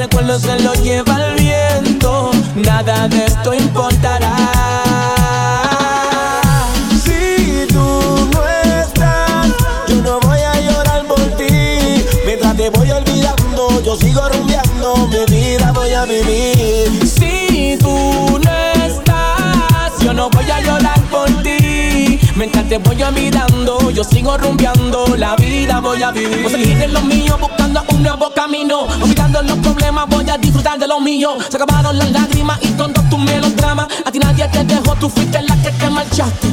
Recuerdo 0.03 0.37
se 0.37 0.59
lo 0.59 0.73
lleva 0.75 1.15
el 1.27 1.35
viento 1.35 2.31
Nada 2.55 3.07
de 3.07 3.25
esto 3.25 3.53
importará 3.53 4.35
Si 7.03 7.65
tú 7.67 8.29
no 8.33 8.47
estás, 8.81 9.47
yo 9.87 9.95
no 10.01 10.19
voy 10.19 10.39
a 10.39 10.59
llorar 10.59 11.05
por 11.07 11.21
ti. 11.37 12.05
Mientras 12.25 12.55
te 12.57 12.69
voy 12.69 12.91
olvidando, 12.91 13.81
yo 13.83 13.95
sigo 13.95 14.27
rumbeando, 14.29 15.07
mi 15.07 15.25
vida 15.33 15.71
voy 15.71 15.93
a 15.93 16.05
vivir. 16.05 17.02
Te 22.73 22.79
voy 22.79 22.97
mirando 23.13 23.91
Yo 23.91 24.03
sigo 24.03 24.37
rumbeando 24.37 25.05
La 25.17 25.35
vida 25.35 25.79
voy 25.79 26.01
a 26.01 26.11
vivir. 26.11 26.41
Voy 26.41 26.53
a 26.53 26.57
seguir 26.57 26.81
en 26.81 26.93
lo 26.93 27.01
mío 27.01 27.37
Buscando 27.39 27.83
un 27.89 28.01
nuevo 28.01 28.31
camino. 28.33 28.87
Olvidando 29.01 29.41
los 29.43 29.57
problemas 29.59 30.07
Voy 30.09 30.27
a 30.29 30.37
disfrutar 30.37 30.79
de 30.79 30.87
lo 30.87 30.99
mío. 30.99 31.37
Se 31.49 31.57
acabaron 31.57 31.97
las 31.97 32.11
lágrimas 32.11 32.57
Y 32.61 32.69
todos 32.69 33.09
tus 33.09 33.19
melodramas 33.19 33.87
A 34.05 34.11
ti 34.11 34.19
nadie 34.19 34.47
te 34.47 34.63
dejó 34.63 34.95
Tú 34.95 35.09
fuiste 35.09 35.41
la 35.41 35.55
que 35.61 35.71
te 35.71 35.89
marchaste. 35.89 36.47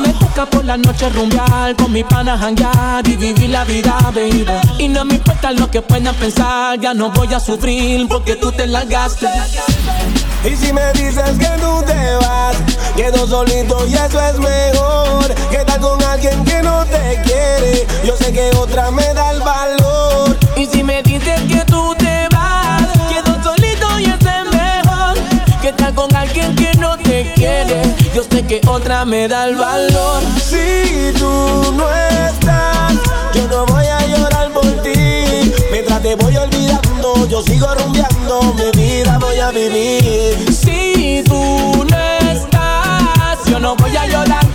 Me 0.00 0.25
por 0.44 0.64
la 0.64 0.76
noche 0.76 1.08
rumbear 1.08 1.74
Con 1.76 1.92
mi 1.92 2.04
pana 2.04 2.36
janguear 2.36 3.08
Y 3.08 3.16
vivir 3.16 3.48
la 3.48 3.64
vida, 3.64 3.96
baby 4.14 4.44
Y 4.78 4.88
no 4.88 5.04
me 5.04 5.14
importa 5.14 5.52
lo 5.52 5.70
que 5.70 5.80
puedan 5.80 6.14
pensar 6.16 6.78
Ya 6.78 6.92
no 6.92 7.10
voy 7.10 7.32
a 7.32 7.40
sufrir 7.40 8.06
Porque 8.08 8.36
tú 8.36 8.52
te 8.52 8.66
largaste 8.66 9.26
Y 10.44 10.54
si 10.56 10.72
me 10.72 10.92
dices 10.92 11.38
que 11.38 11.48
tú 11.60 11.82
te 11.86 12.14
vas, 12.20 12.56
quedo 12.94 13.26
solito 13.26 13.86
y 13.88 13.94
eso 13.94 14.20
es 14.20 14.38
mejor. 14.38 15.34
Que 15.50 15.56
estar 15.56 15.80
con 15.80 16.00
alguien 16.04 16.44
que 16.44 16.62
no 16.62 16.84
te 16.84 17.20
quiere, 17.24 17.86
yo 18.04 18.16
sé 18.16 18.32
que 18.32 18.50
otra 18.56 18.90
me 18.92 19.12
da 19.14 19.32
el 19.32 19.40
valor. 19.40 20.36
Y 20.56 20.66
si 20.66 20.84
me 20.84 21.02
dices 21.02 21.40
que 21.48 21.64
tú 21.66 21.94
te 21.98 22.05
Que 25.66 25.70
estar 25.70 25.92
con 25.94 26.14
alguien 26.14 26.54
que 26.54 26.72
no 26.78 26.96
te 26.96 27.32
quiere, 27.34 27.82
yo 28.14 28.22
sé 28.22 28.46
que 28.46 28.60
otra 28.68 29.04
me 29.04 29.26
da 29.26 29.48
el 29.48 29.56
valor. 29.56 30.22
Si 30.38 31.12
tú 31.18 31.74
no 31.76 31.92
estás, 31.92 32.94
yo 33.34 33.48
no 33.48 33.66
voy 33.66 33.84
a 33.84 34.06
llorar 34.06 34.52
por 34.52 34.64
ti. 34.84 35.52
Mientras 35.72 36.00
te 36.02 36.14
voy 36.14 36.36
olvidando, 36.36 37.26
yo 37.26 37.42
sigo 37.42 37.66
rumbeando, 37.74 38.54
mi 38.54 38.80
vida 38.80 39.18
voy 39.18 39.40
a 39.40 39.50
vivir. 39.50 40.54
Si 40.54 41.24
tú 41.26 41.84
no 41.90 41.98
estás, 42.30 43.44
yo 43.50 43.58
no 43.58 43.74
voy 43.74 43.96
a 43.96 44.06
llorar. 44.06 44.45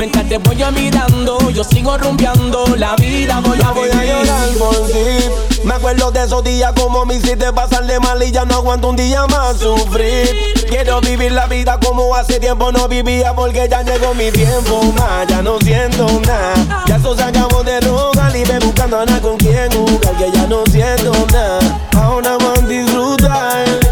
Mientras 0.00 0.26
te 0.30 0.38
voy 0.38 0.56
mirando, 0.72 1.50
yo 1.50 1.62
sigo 1.62 1.98
rumbeando, 1.98 2.64
la 2.78 2.96
vida 2.96 3.38
voy 3.44 3.60
a 3.60 3.70
voy 3.70 3.90
a 3.90 4.02
llorar 4.02 4.48
por 4.58 4.74
ti. 4.86 5.60
Me 5.62 5.74
acuerdo 5.74 6.10
de 6.10 6.24
esos 6.24 6.42
días 6.42 6.72
como 6.72 7.04
me 7.04 7.16
hiciste 7.16 7.52
pasarle 7.52 8.00
mal 8.00 8.22
y 8.22 8.32
ya 8.32 8.46
no 8.46 8.54
aguanto 8.54 8.88
un 8.88 8.96
día 8.96 9.26
más 9.26 9.58
sufrir. 9.58 10.54
Quiero 10.70 11.02
vivir 11.02 11.32
la 11.32 11.44
vida 11.48 11.78
como 11.84 12.14
hace 12.14 12.40
tiempo 12.40 12.72
no 12.72 12.88
vivía 12.88 13.34
porque 13.34 13.68
ya 13.70 13.82
llegó 13.82 14.14
mi 14.14 14.30
tiempo 14.30 14.82
más. 14.96 15.26
Ya 15.28 15.42
no 15.42 15.58
siento 15.58 16.06
nada. 16.26 16.82
Ya 16.86 16.96
eso 16.96 17.14
se 17.14 17.22
acabó 17.22 17.62
de 17.62 17.78
rogar 17.80 18.34
y 18.34 18.42
ve 18.44 18.58
buscando 18.58 19.00
a 19.00 19.20
con 19.20 19.36
quien 19.36 19.70
jugar 19.70 20.16
que 20.16 20.32
ya 20.32 20.46
no 20.46 20.64
siento 20.72 21.12
nada. 21.30 21.78
Ahora 21.92 22.38
van 22.38 22.64
a 22.64 22.66
disfrutar. 22.66 23.89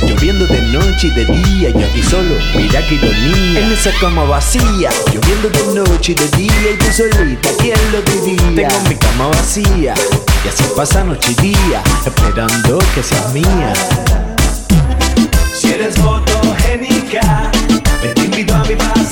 Lloviendo 0.00 0.46
de 0.46 0.62
noche 0.62 1.08
y 1.08 1.10
de 1.10 1.24
día 1.26 1.70
Yo 1.70 1.86
aquí 1.86 2.02
solo, 2.02 2.34
mira 2.56 2.86
que 2.86 2.94
ironía. 2.94 3.60
En 3.60 3.72
esa 3.72 3.90
cama 4.00 4.24
vacía 4.24 4.90
Lloviendo 5.12 5.50
de 5.50 5.80
noche 5.80 6.12
y 6.12 6.14
de 6.14 6.28
día 6.36 6.70
Y 6.72 6.78
tú 6.78 6.86
solita, 6.92 7.48
¿quién 7.58 7.78
lo 7.92 8.00
diría? 8.02 8.68
Tengo 8.68 8.88
mi 8.88 8.94
cama 8.94 9.28
vacía 9.28 9.94
Y 10.44 10.48
así 10.48 10.64
pasa 10.74 11.04
noche 11.04 11.32
y 11.32 11.42
día 11.48 11.82
Esperando 12.06 12.78
que 12.94 13.02
seas 13.02 13.32
mía. 13.32 13.72
Si 15.54 15.72
eres 15.72 15.94
fotogénica 15.96 17.50
Me 18.02 18.08
te 18.08 18.20
invito 18.22 18.54
a 18.54 18.64
mi 18.64 18.74
paz 18.74 19.11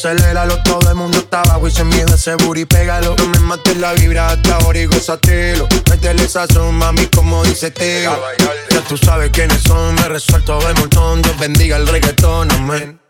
aceléralo 0.00 0.56
Todo 0.62 0.88
el 0.88 0.94
mundo 0.94 1.18
está 1.18 1.42
abajo 1.42 1.68
y 1.68 1.70
se 1.70 1.84
miedo 1.84 2.14
ese 2.14 2.34
booty, 2.36 2.64
pégalo. 2.64 3.14
No 3.16 3.26
me 3.26 3.38
mates 3.40 3.76
la 3.76 3.92
vibra 3.92 4.28
hasta 4.28 4.56
ahora 4.56 4.78
y 4.78 4.86
gózatelo. 4.86 5.68
Métele 5.90 6.26
sazón, 6.26 6.74
mami, 6.76 7.06
como 7.06 7.44
dice 7.44 7.70
Teo. 7.70 8.18
Ya 8.70 8.80
tú 8.82 8.96
sabes 8.96 9.30
quiénes 9.30 9.62
son, 9.62 9.94
me 9.96 10.08
resuelto 10.08 10.58
de 10.60 10.74
montón. 10.74 11.20
Dios 11.22 11.38
bendiga 11.38 11.76
el 11.76 11.86
reggaetón, 11.86 12.50
amén. 12.52 13.00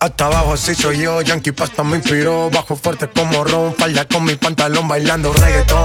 Hasta 0.00 0.26
abajo 0.26 0.54
así 0.54 0.74
soy 0.74 0.98
yo, 0.98 1.20
Yankee 1.20 1.52
Pasta 1.52 1.84
me 1.84 1.96
inspiró. 1.96 2.48
Bajo 2.50 2.76
fuerte 2.76 3.08
como 3.08 3.44
Ron, 3.44 3.74
falda 3.74 4.06
con 4.06 4.24
mi 4.24 4.36
pantalón 4.36 4.88
bailando 4.88 5.32
reggaetón. 5.32 5.82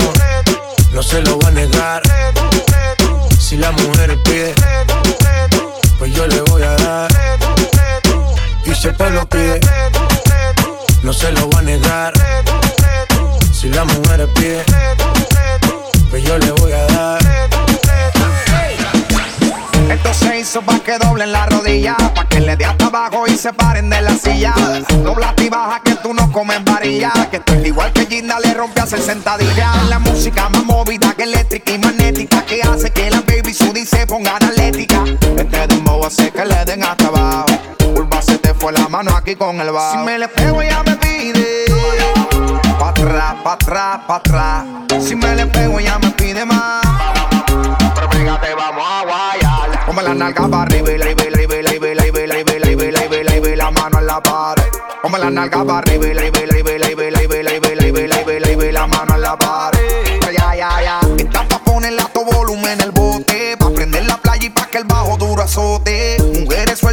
No 0.94 1.04
se 1.04 1.22
lo 1.22 1.36
voy 1.36 1.48
a 1.48 1.52
negar. 1.52 2.02
Si 3.40 3.58
la 3.58 3.72
mujer 3.72 4.16
pide 4.24 4.54
Pues 5.98 6.14
yo 6.14 6.28
le 6.28 6.42
voy 6.42 6.64
a 6.64 6.76
dar. 6.76 7.12
Y 8.66 8.76
si 8.76 8.88
el 8.88 8.96
pueblo 8.96 9.28
pide 9.28 9.60
No 11.04 11.14
se 11.14 11.32
lo 11.32 11.48
voy 11.48 11.60
a 11.60 11.62
negar 11.62 12.14
Si 13.54 13.70
la 13.70 13.86
mujer 13.86 14.28
pide 14.36 14.64
Pues 16.10 16.24
yo 16.24 16.38
le 16.38 16.52
voy 16.52 16.72
a 16.74 16.86
dar 16.88 17.20
Esto 19.90 20.14
se 20.14 20.40
hizo 20.40 20.62
pa' 20.62 20.80
que 20.80 20.98
doblen 21.00 21.32
la 21.32 21.46
rodilla, 21.48 21.96
pa' 22.14 22.28
que 22.28 22.42
le 22.42 22.56
dé 22.56 22.66
hasta 22.66 22.88
abajo 22.88 23.26
y 23.28 23.36
se 23.36 23.52
paren 23.54 23.90
de 23.90 24.02
la 24.02 24.12
silla. 24.12 24.54
Dobla 25.04 25.34
y 25.42 25.50
baja 25.50 25.82
que 25.84 25.96
tú 25.96 26.14
no 26.14 26.32
comes 26.32 26.64
varilla, 26.64 27.12
que 27.32 27.42
igual 27.68 27.92
que 27.92 28.06
Ginda 28.06 28.40
le 28.40 28.54
rompe 28.54 28.82
a 28.82 28.84
hacer 28.84 29.02
sentadilla. 29.02 29.74
La 29.90 29.98
música 29.98 30.48
más 30.50 30.64
movida 30.64 31.14
que 31.16 31.24
eléctrica 31.24 31.72
y 31.72 31.80
magnética, 31.80 32.46
que 32.46 32.62
hace 32.62 32.92
que 32.92 33.10
la 33.10 33.22
baby 33.22 33.52
Sudi 33.52 33.86
se 33.86 34.06
ponga 34.06 34.36
analética. 34.36 35.04
Este 35.36 35.68
dembow 35.68 36.06
hace 36.06 36.30
que 36.30 36.46
le 36.46 36.66
den 36.66 36.84
hasta 36.84 37.08
abajo. 37.08 37.69
Con 38.70 38.76
la 38.76 38.88
mano 38.88 39.16
aquí 39.16 39.36
con 39.36 39.60
el 39.60 39.72
bajo. 39.72 39.94
Si 39.94 39.98
me 40.06 40.20
le 40.20 40.28
pego 40.28 40.62
ella 40.62 40.84
me 40.84 40.96
pide. 40.98 41.66
Pa' 42.78 42.90
atrás, 42.90 43.34
pa' 43.44 43.54
atrás, 43.54 44.00
pa' 44.08 44.18
atrás. 44.18 44.64
Si 45.02 45.16
me 45.16 45.36
le 45.36 45.48
pego 45.48 45.80
ella 45.80 45.98
me 45.98 46.12
pide 46.12 46.46
más. 46.46 46.86
Pero 47.96 48.10
pégate, 48.12 48.54
vamos 48.54 48.86
a 48.88 49.04
guayar. 49.06 49.86
Come 49.88 50.04
la 50.04 50.14
nalga 50.14 50.48
para 50.48 50.62
arriba 50.62 50.92
y 50.92 50.98
la 51.00 51.06
la 53.56 53.72
mano 53.72 53.98
en 53.98 54.06
la 54.06 54.22
pared. 54.22 54.64
Come 55.02 55.18
la 55.18 55.32
nalga 55.32 55.66
para 55.66 55.80
arriba 55.80 56.06
y 56.06 56.14
la 56.14 56.30
la 58.72 58.86
mano 58.86 59.16
en 59.16 59.22
la 59.24 59.36
pared. 59.36 60.22
Ya, 60.32 60.54
ya, 60.56 60.82
ya. 60.84 61.00
Esta 61.18 61.44
pa' 61.44 61.58
ponerle 61.58 62.04
a 62.04 62.06
tu 62.14 62.24
volumen 62.24 62.80
el 62.82 62.92
bote. 62.92 63.58
Pa' 63.58 63.72
prender 63.72 64.06
la 64.06 64.18
playa 64.18 64.46
y 64.46 64.52
pa' 64.52 64.68
que 64.68 64.78
el 64.78 64.84
bajo 64.84 65.18
duro 65.18 65.42
azote 65.42 65.79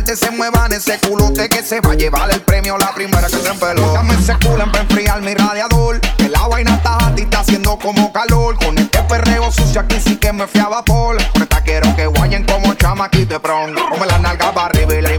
fuerte 0.07 0.17
se 0.17 0.31
muevan 0.31 0.73
ese 0.73 0.99
culote 0.99 1.49
que 1.49 1.63
se 1.63 1.81
va 1.81 1.93
a 1.93 1.95
llevar 1.95 2.31
el 2.31 2.41
premio 2.41 2.79
la 2.79 2.95
primera 2.95 3.27
que 3.27 3.37
se 3.37 3.49
empeló. 3.49 3.93
Dame 3.93 4.15
ese 4.15 4.35
culo 4.39 4.65
para 4.71 4.83
enfriar 4.83 5.21
mi 5.21 5.35
radiador. 5.35 6.01
Que 6.01 6.29
la 6.29 6.47
vaina 6.47 6.77
está 6.77 6.93
jata 6.93 7.15
y 7.17 7.23
está 7.23 7.41
haciendo 7.41 7.77
como 7.79 8.13
calor. 8.13 8.57
Con 8.57 8.79
este 8.79 9.03
perreo 9.03 9.51
sucio 9.51 9.81
aquí 9.81 9.97
sí 10.01 10.17
que 10.17 10.33
me 10.33 10.47
fiaba 10.47 10.85
por. 10.85 11.17
Con 11.33 11.49
quiero 11.65 11.95
que 11.97 12.07
guayen 12.07 12.45
como 12.45 12.75
chamaquito 12.75 13.35
de 13.35 13.41
pron. 13.41 13.75
Come 13.75 14.07
la 14.07 14.19
nalga 14.19 14.53
para 14.53 14.67
arriba 14.67 14.95
y 14.95 15.03
la 15.03 15.11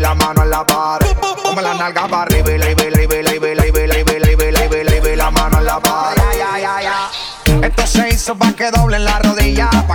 la 0.00 0.14
mano 0.14 0.42
en 0.44 0.50
la 0.50 0.64
pared. 0.64 1.16
Come 1.42 1.62
la 1.62 1.74
nalga 1.74 2.06
para 2.06 2.22
arriba 2.22 2.50
y 2.50 2.58
vela, 2.58 2.70
y 2.70 2.74
vela, 2.74 3.02
y 3.02 3.06
vela, 3.06 3.34
y 3.34 3.38
vela, 3.38 3.66
y 3.66 3.70
vela, 3.70 3.98
y 3.98 4.34
vela, 4.34 4.64
y 4.64 4.68
vela, 4.68 4.96
y 4.96 5.00
ve 5.00 5.16
la 5.16 5.30
mano 5.30 5.58
en 5.58 5.64
la 5.64 5.80
pared. 5.80 6.22
Esto 7.62 7.86
se 7.86 8.08
hizo 8.10 8.36
para 8.36 8.52
que 8.52 8.70
doblen 8.70 9.04
la 9.04 9.18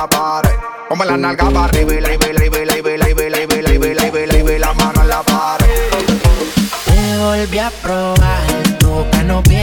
la 0.00 0.06
pared. 0.06 0.56
La 1.06 1.16
nalga 1.16 1.50
para 1.50 1.64
arriba 1.64 1.94
y 1.94 2.00
la 2.00 2.08
vela, 2.08 2.44
y 2.44 2.48
vela, 2.48 2.78
y 2.78 2.82
vela, 2.82 3.08
y 3.10 3.14
vela, 3.14 3.40
y 3.40 3.46
vela, 3.46 3.72
y 3.72 3.78
vela, 3.78 4.06
y 4.06 4.10
vela, 4.10 4.38
y 4.38 4.42
vela, 4.42 4.74
mano 4.74 5.02
en 5.02 5.08
la 5.08 5.22
pared. 5.22 5.66
Te 6.84 7.18
volví 7.18 7.58
a 7.58 7.70
probar, 7.82 8.46
tu 8.78 9.06
no 9.24 9.42
pierde 9.42 9.59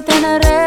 para 0.00 0.02
tener 0.02 0.57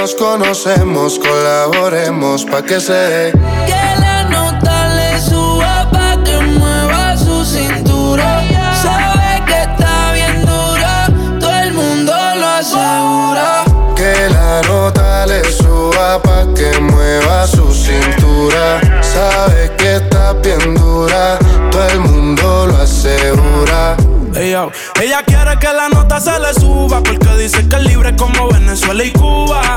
nos 0.00 0.14
conocemos, 0.14 1.18
colaboremos 1.18 2.46
pa' 2.46 2.62
que 2.62 2.80
se 2.80 2.92
dé. 2.94 3.32
Que 3.66 4.00
la 4.00 4.24
nota 4.24 4.88
le 4.96 5.20
suba 5.20 5.90
pa' 5.92 6.16
que 6.24 6.38
mueva 6.38 7.18
su 7.18 7.44
cintura. 7.44 8.42
Sabe 8.72 9.44
que 9.44 9.60
está 9.60 10.12
bien 10.14 10.46
dura, 10.46 11.06
todo 11.38 11.54
el 11.54 11.74
mundo 11.74 12.14
lo 12.40 12.48
asegura. 12.48 13.64
Que 13.94 14.14
la 14.30 14.62
nota 14.62 15.26
le 15.26 15.44
suba 15.44 16.22
pa' 16.22 16.46
que 16.54 16.80
mueva 16.80 17.46
su 17.46 17.70
cintura. 17.70 18.80
Sabe 19.02 19.70
que 19.76 19.96
está 19.96 20.32
bien 20.32 20.76
dura, 20.76 21.38
todo 21.70 21.86
el 21.88 22.00
mundo 22.00 22.68
lo 22.68 22.76
asegura. 22.78 23.96
Yo. 24.32 24.72
Ella 25.00 25.22
quiere 25.24 25.58
que 25.60 25.72
la 25.72 25.88
nota 25.90 26.18
se 26.18 26.38
le 26.40 26.54
suba 26.54 27.02
porque 27.02 27.36
dice 27.36 27.68
que 27.68 27.76
es 27.76 27.82
libre 27.82 28.16
como 28.16 28.48
Venezuela 28.48 29.04
y 29.04 29.12
Cuba. 29.12 29.76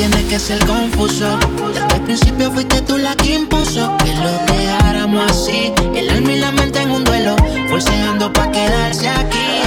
tiene 0.00 0.24
que 0.28 0.38
ser 0.38 0.64
confuso. 0.64 1.38
Desde 1.74 1.96
el 1.96 2.00
principio 2.00 2.50
fuiste 2.50 2.80
tú 2.80 2.96
la 2.96 3.14
que 3.16 3.34
impuso 3.34 3.94
que 3.98 4.14
lo 4.14 4.32
dejáramos 4.50 5.30
así. 5.30 5.74
El 5.94 6.08
alma 6.08 6.32
y 6.32 6.38
la 6.38 6.50
mente 6.52 6.80
en 6.80 6.90
un 6.90 7.04
duelo, 7.04 7.36
forceando 7.68 8.32
pa' 8.32 8.50
quedarse 8.50 9.10
aquí. 9.10 9.60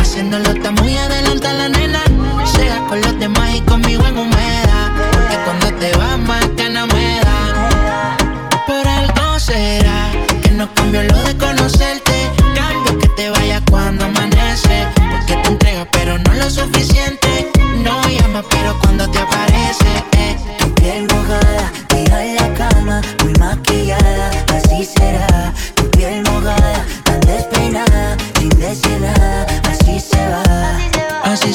Haciéndolo 0.00 0.52
está 0.52 0.70
muy 0.70 0.96
adelante 0.96 1.52
la 1.52 1.68
nena. 1.68 2.02
Sea 2.46 2.78
con 2.88 3.02
los 3.02 3.18
demás 3.18 3.54
y 3.54 3.60
conmigo 3.60 4.06
en 4.06 4.16
humedad. 4.16 4.88
Que 5.28 5.36
cuando 5.44 5.66
te 5.78 5.94
vas 5.98 6.18
más 6.20 6.56
ganas 6.56 6.86
me 6.94 7.20
da. 7.20 8.16
Por 8.66 8.88
algo 8.88 9.38
será 9.38 10.12
que 10.42 10.50
no 10.52 10.72
cambió 10.72 11.02
lo 11.02 11.18
de 11.24 11.36
conocerte. 11.36 12.30
Cambio 12.54 12.98
que 13.00 13.08
te 13.08 13.28
vayas 13.28 13.62
cuando 13.70 14.06
amanece. 14.06 14.86
Porque 14.94 15.36
te 15.42 15.48
entregas, 15.48 15.88
pero 15.92 16.18
no 16.20 16.32
lo 16.32 16.48
suficiente. 16.48 17.11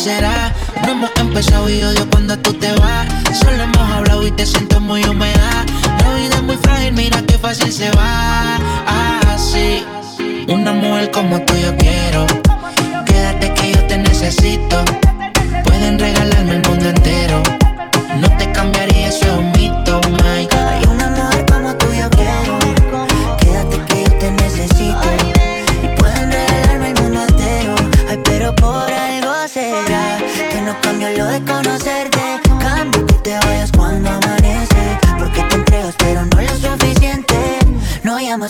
No 0.08 0.92
hemos 0.92 1.12
empezado 1.20 1.70
y 1.70 1.84
odio 1.84 2.10
cuando 2.10 2.38
tú 2.40 2.54
te 2.54 2.72
vas. 2.76 3.08
Solo 3.38 3.64
hemos 3.64 3.92
hablado 3.92 4.26
y 4.26 4.32
te 4.32 4.46
siento 4.46 4.80
muy 4.80 5.04
húmeda. 5.04 5.66
La 6.00 6.14
vida 6.16 6.36
es 6.36 6.44
muy 6.44 6.56
frágil, 6.56 6.94
mira 6.94 7.22
qué 7.24 7.38
fácil 7.38 7.74
se 7.74 7.92
va. 7.92 8.56
Así, 9.34 9.84
una 10.48 10.72
mujer 10.72 11.12
como 11.12 11.42
tú 11.42 11.54
yo 11.58 11.76
quiero. 11.76 12.26
Quédate 13.06 13.54
que 13.54 13.74
yo 13.74 13.84
te 13.88 13.98
necesito. 13.98 14.86
Pueden 15.66 16.00
regalarme 16.00 16.56
el 16.56 16.62
mundo 16.70 16.77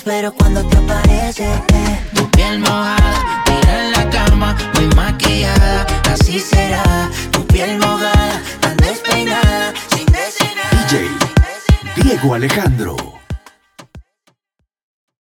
Pero 0.04 0.32
cuando 0.34 0.64
te 0.68 0.78
aparece. 0.78 1.44
eh. 1.46 2.00
Tu 2.14 2.30
piel 2.32 2.60
mojada, 2.60 3.44
tira 3.46 3.84
en 3.86 3.92
la 3.92 4.10
cama, 4.10 4.56
muy 4.76 4.88
maquillada. 4.96 5.86
Así 6.14 6.40
será, 6.40 7.10
tu 7.32 7.46
piel 7.48 7.78
mojada, 7.80 8.42
tan 8.62 8.78
despeinada, 8.78 9.74
sin 9.94 10.06
decir 10.06 10.48
nada. 10.56 10.88
DJ 10.88 11.10
Diego 12.04 12.34
Alejandro. 12.36 12.96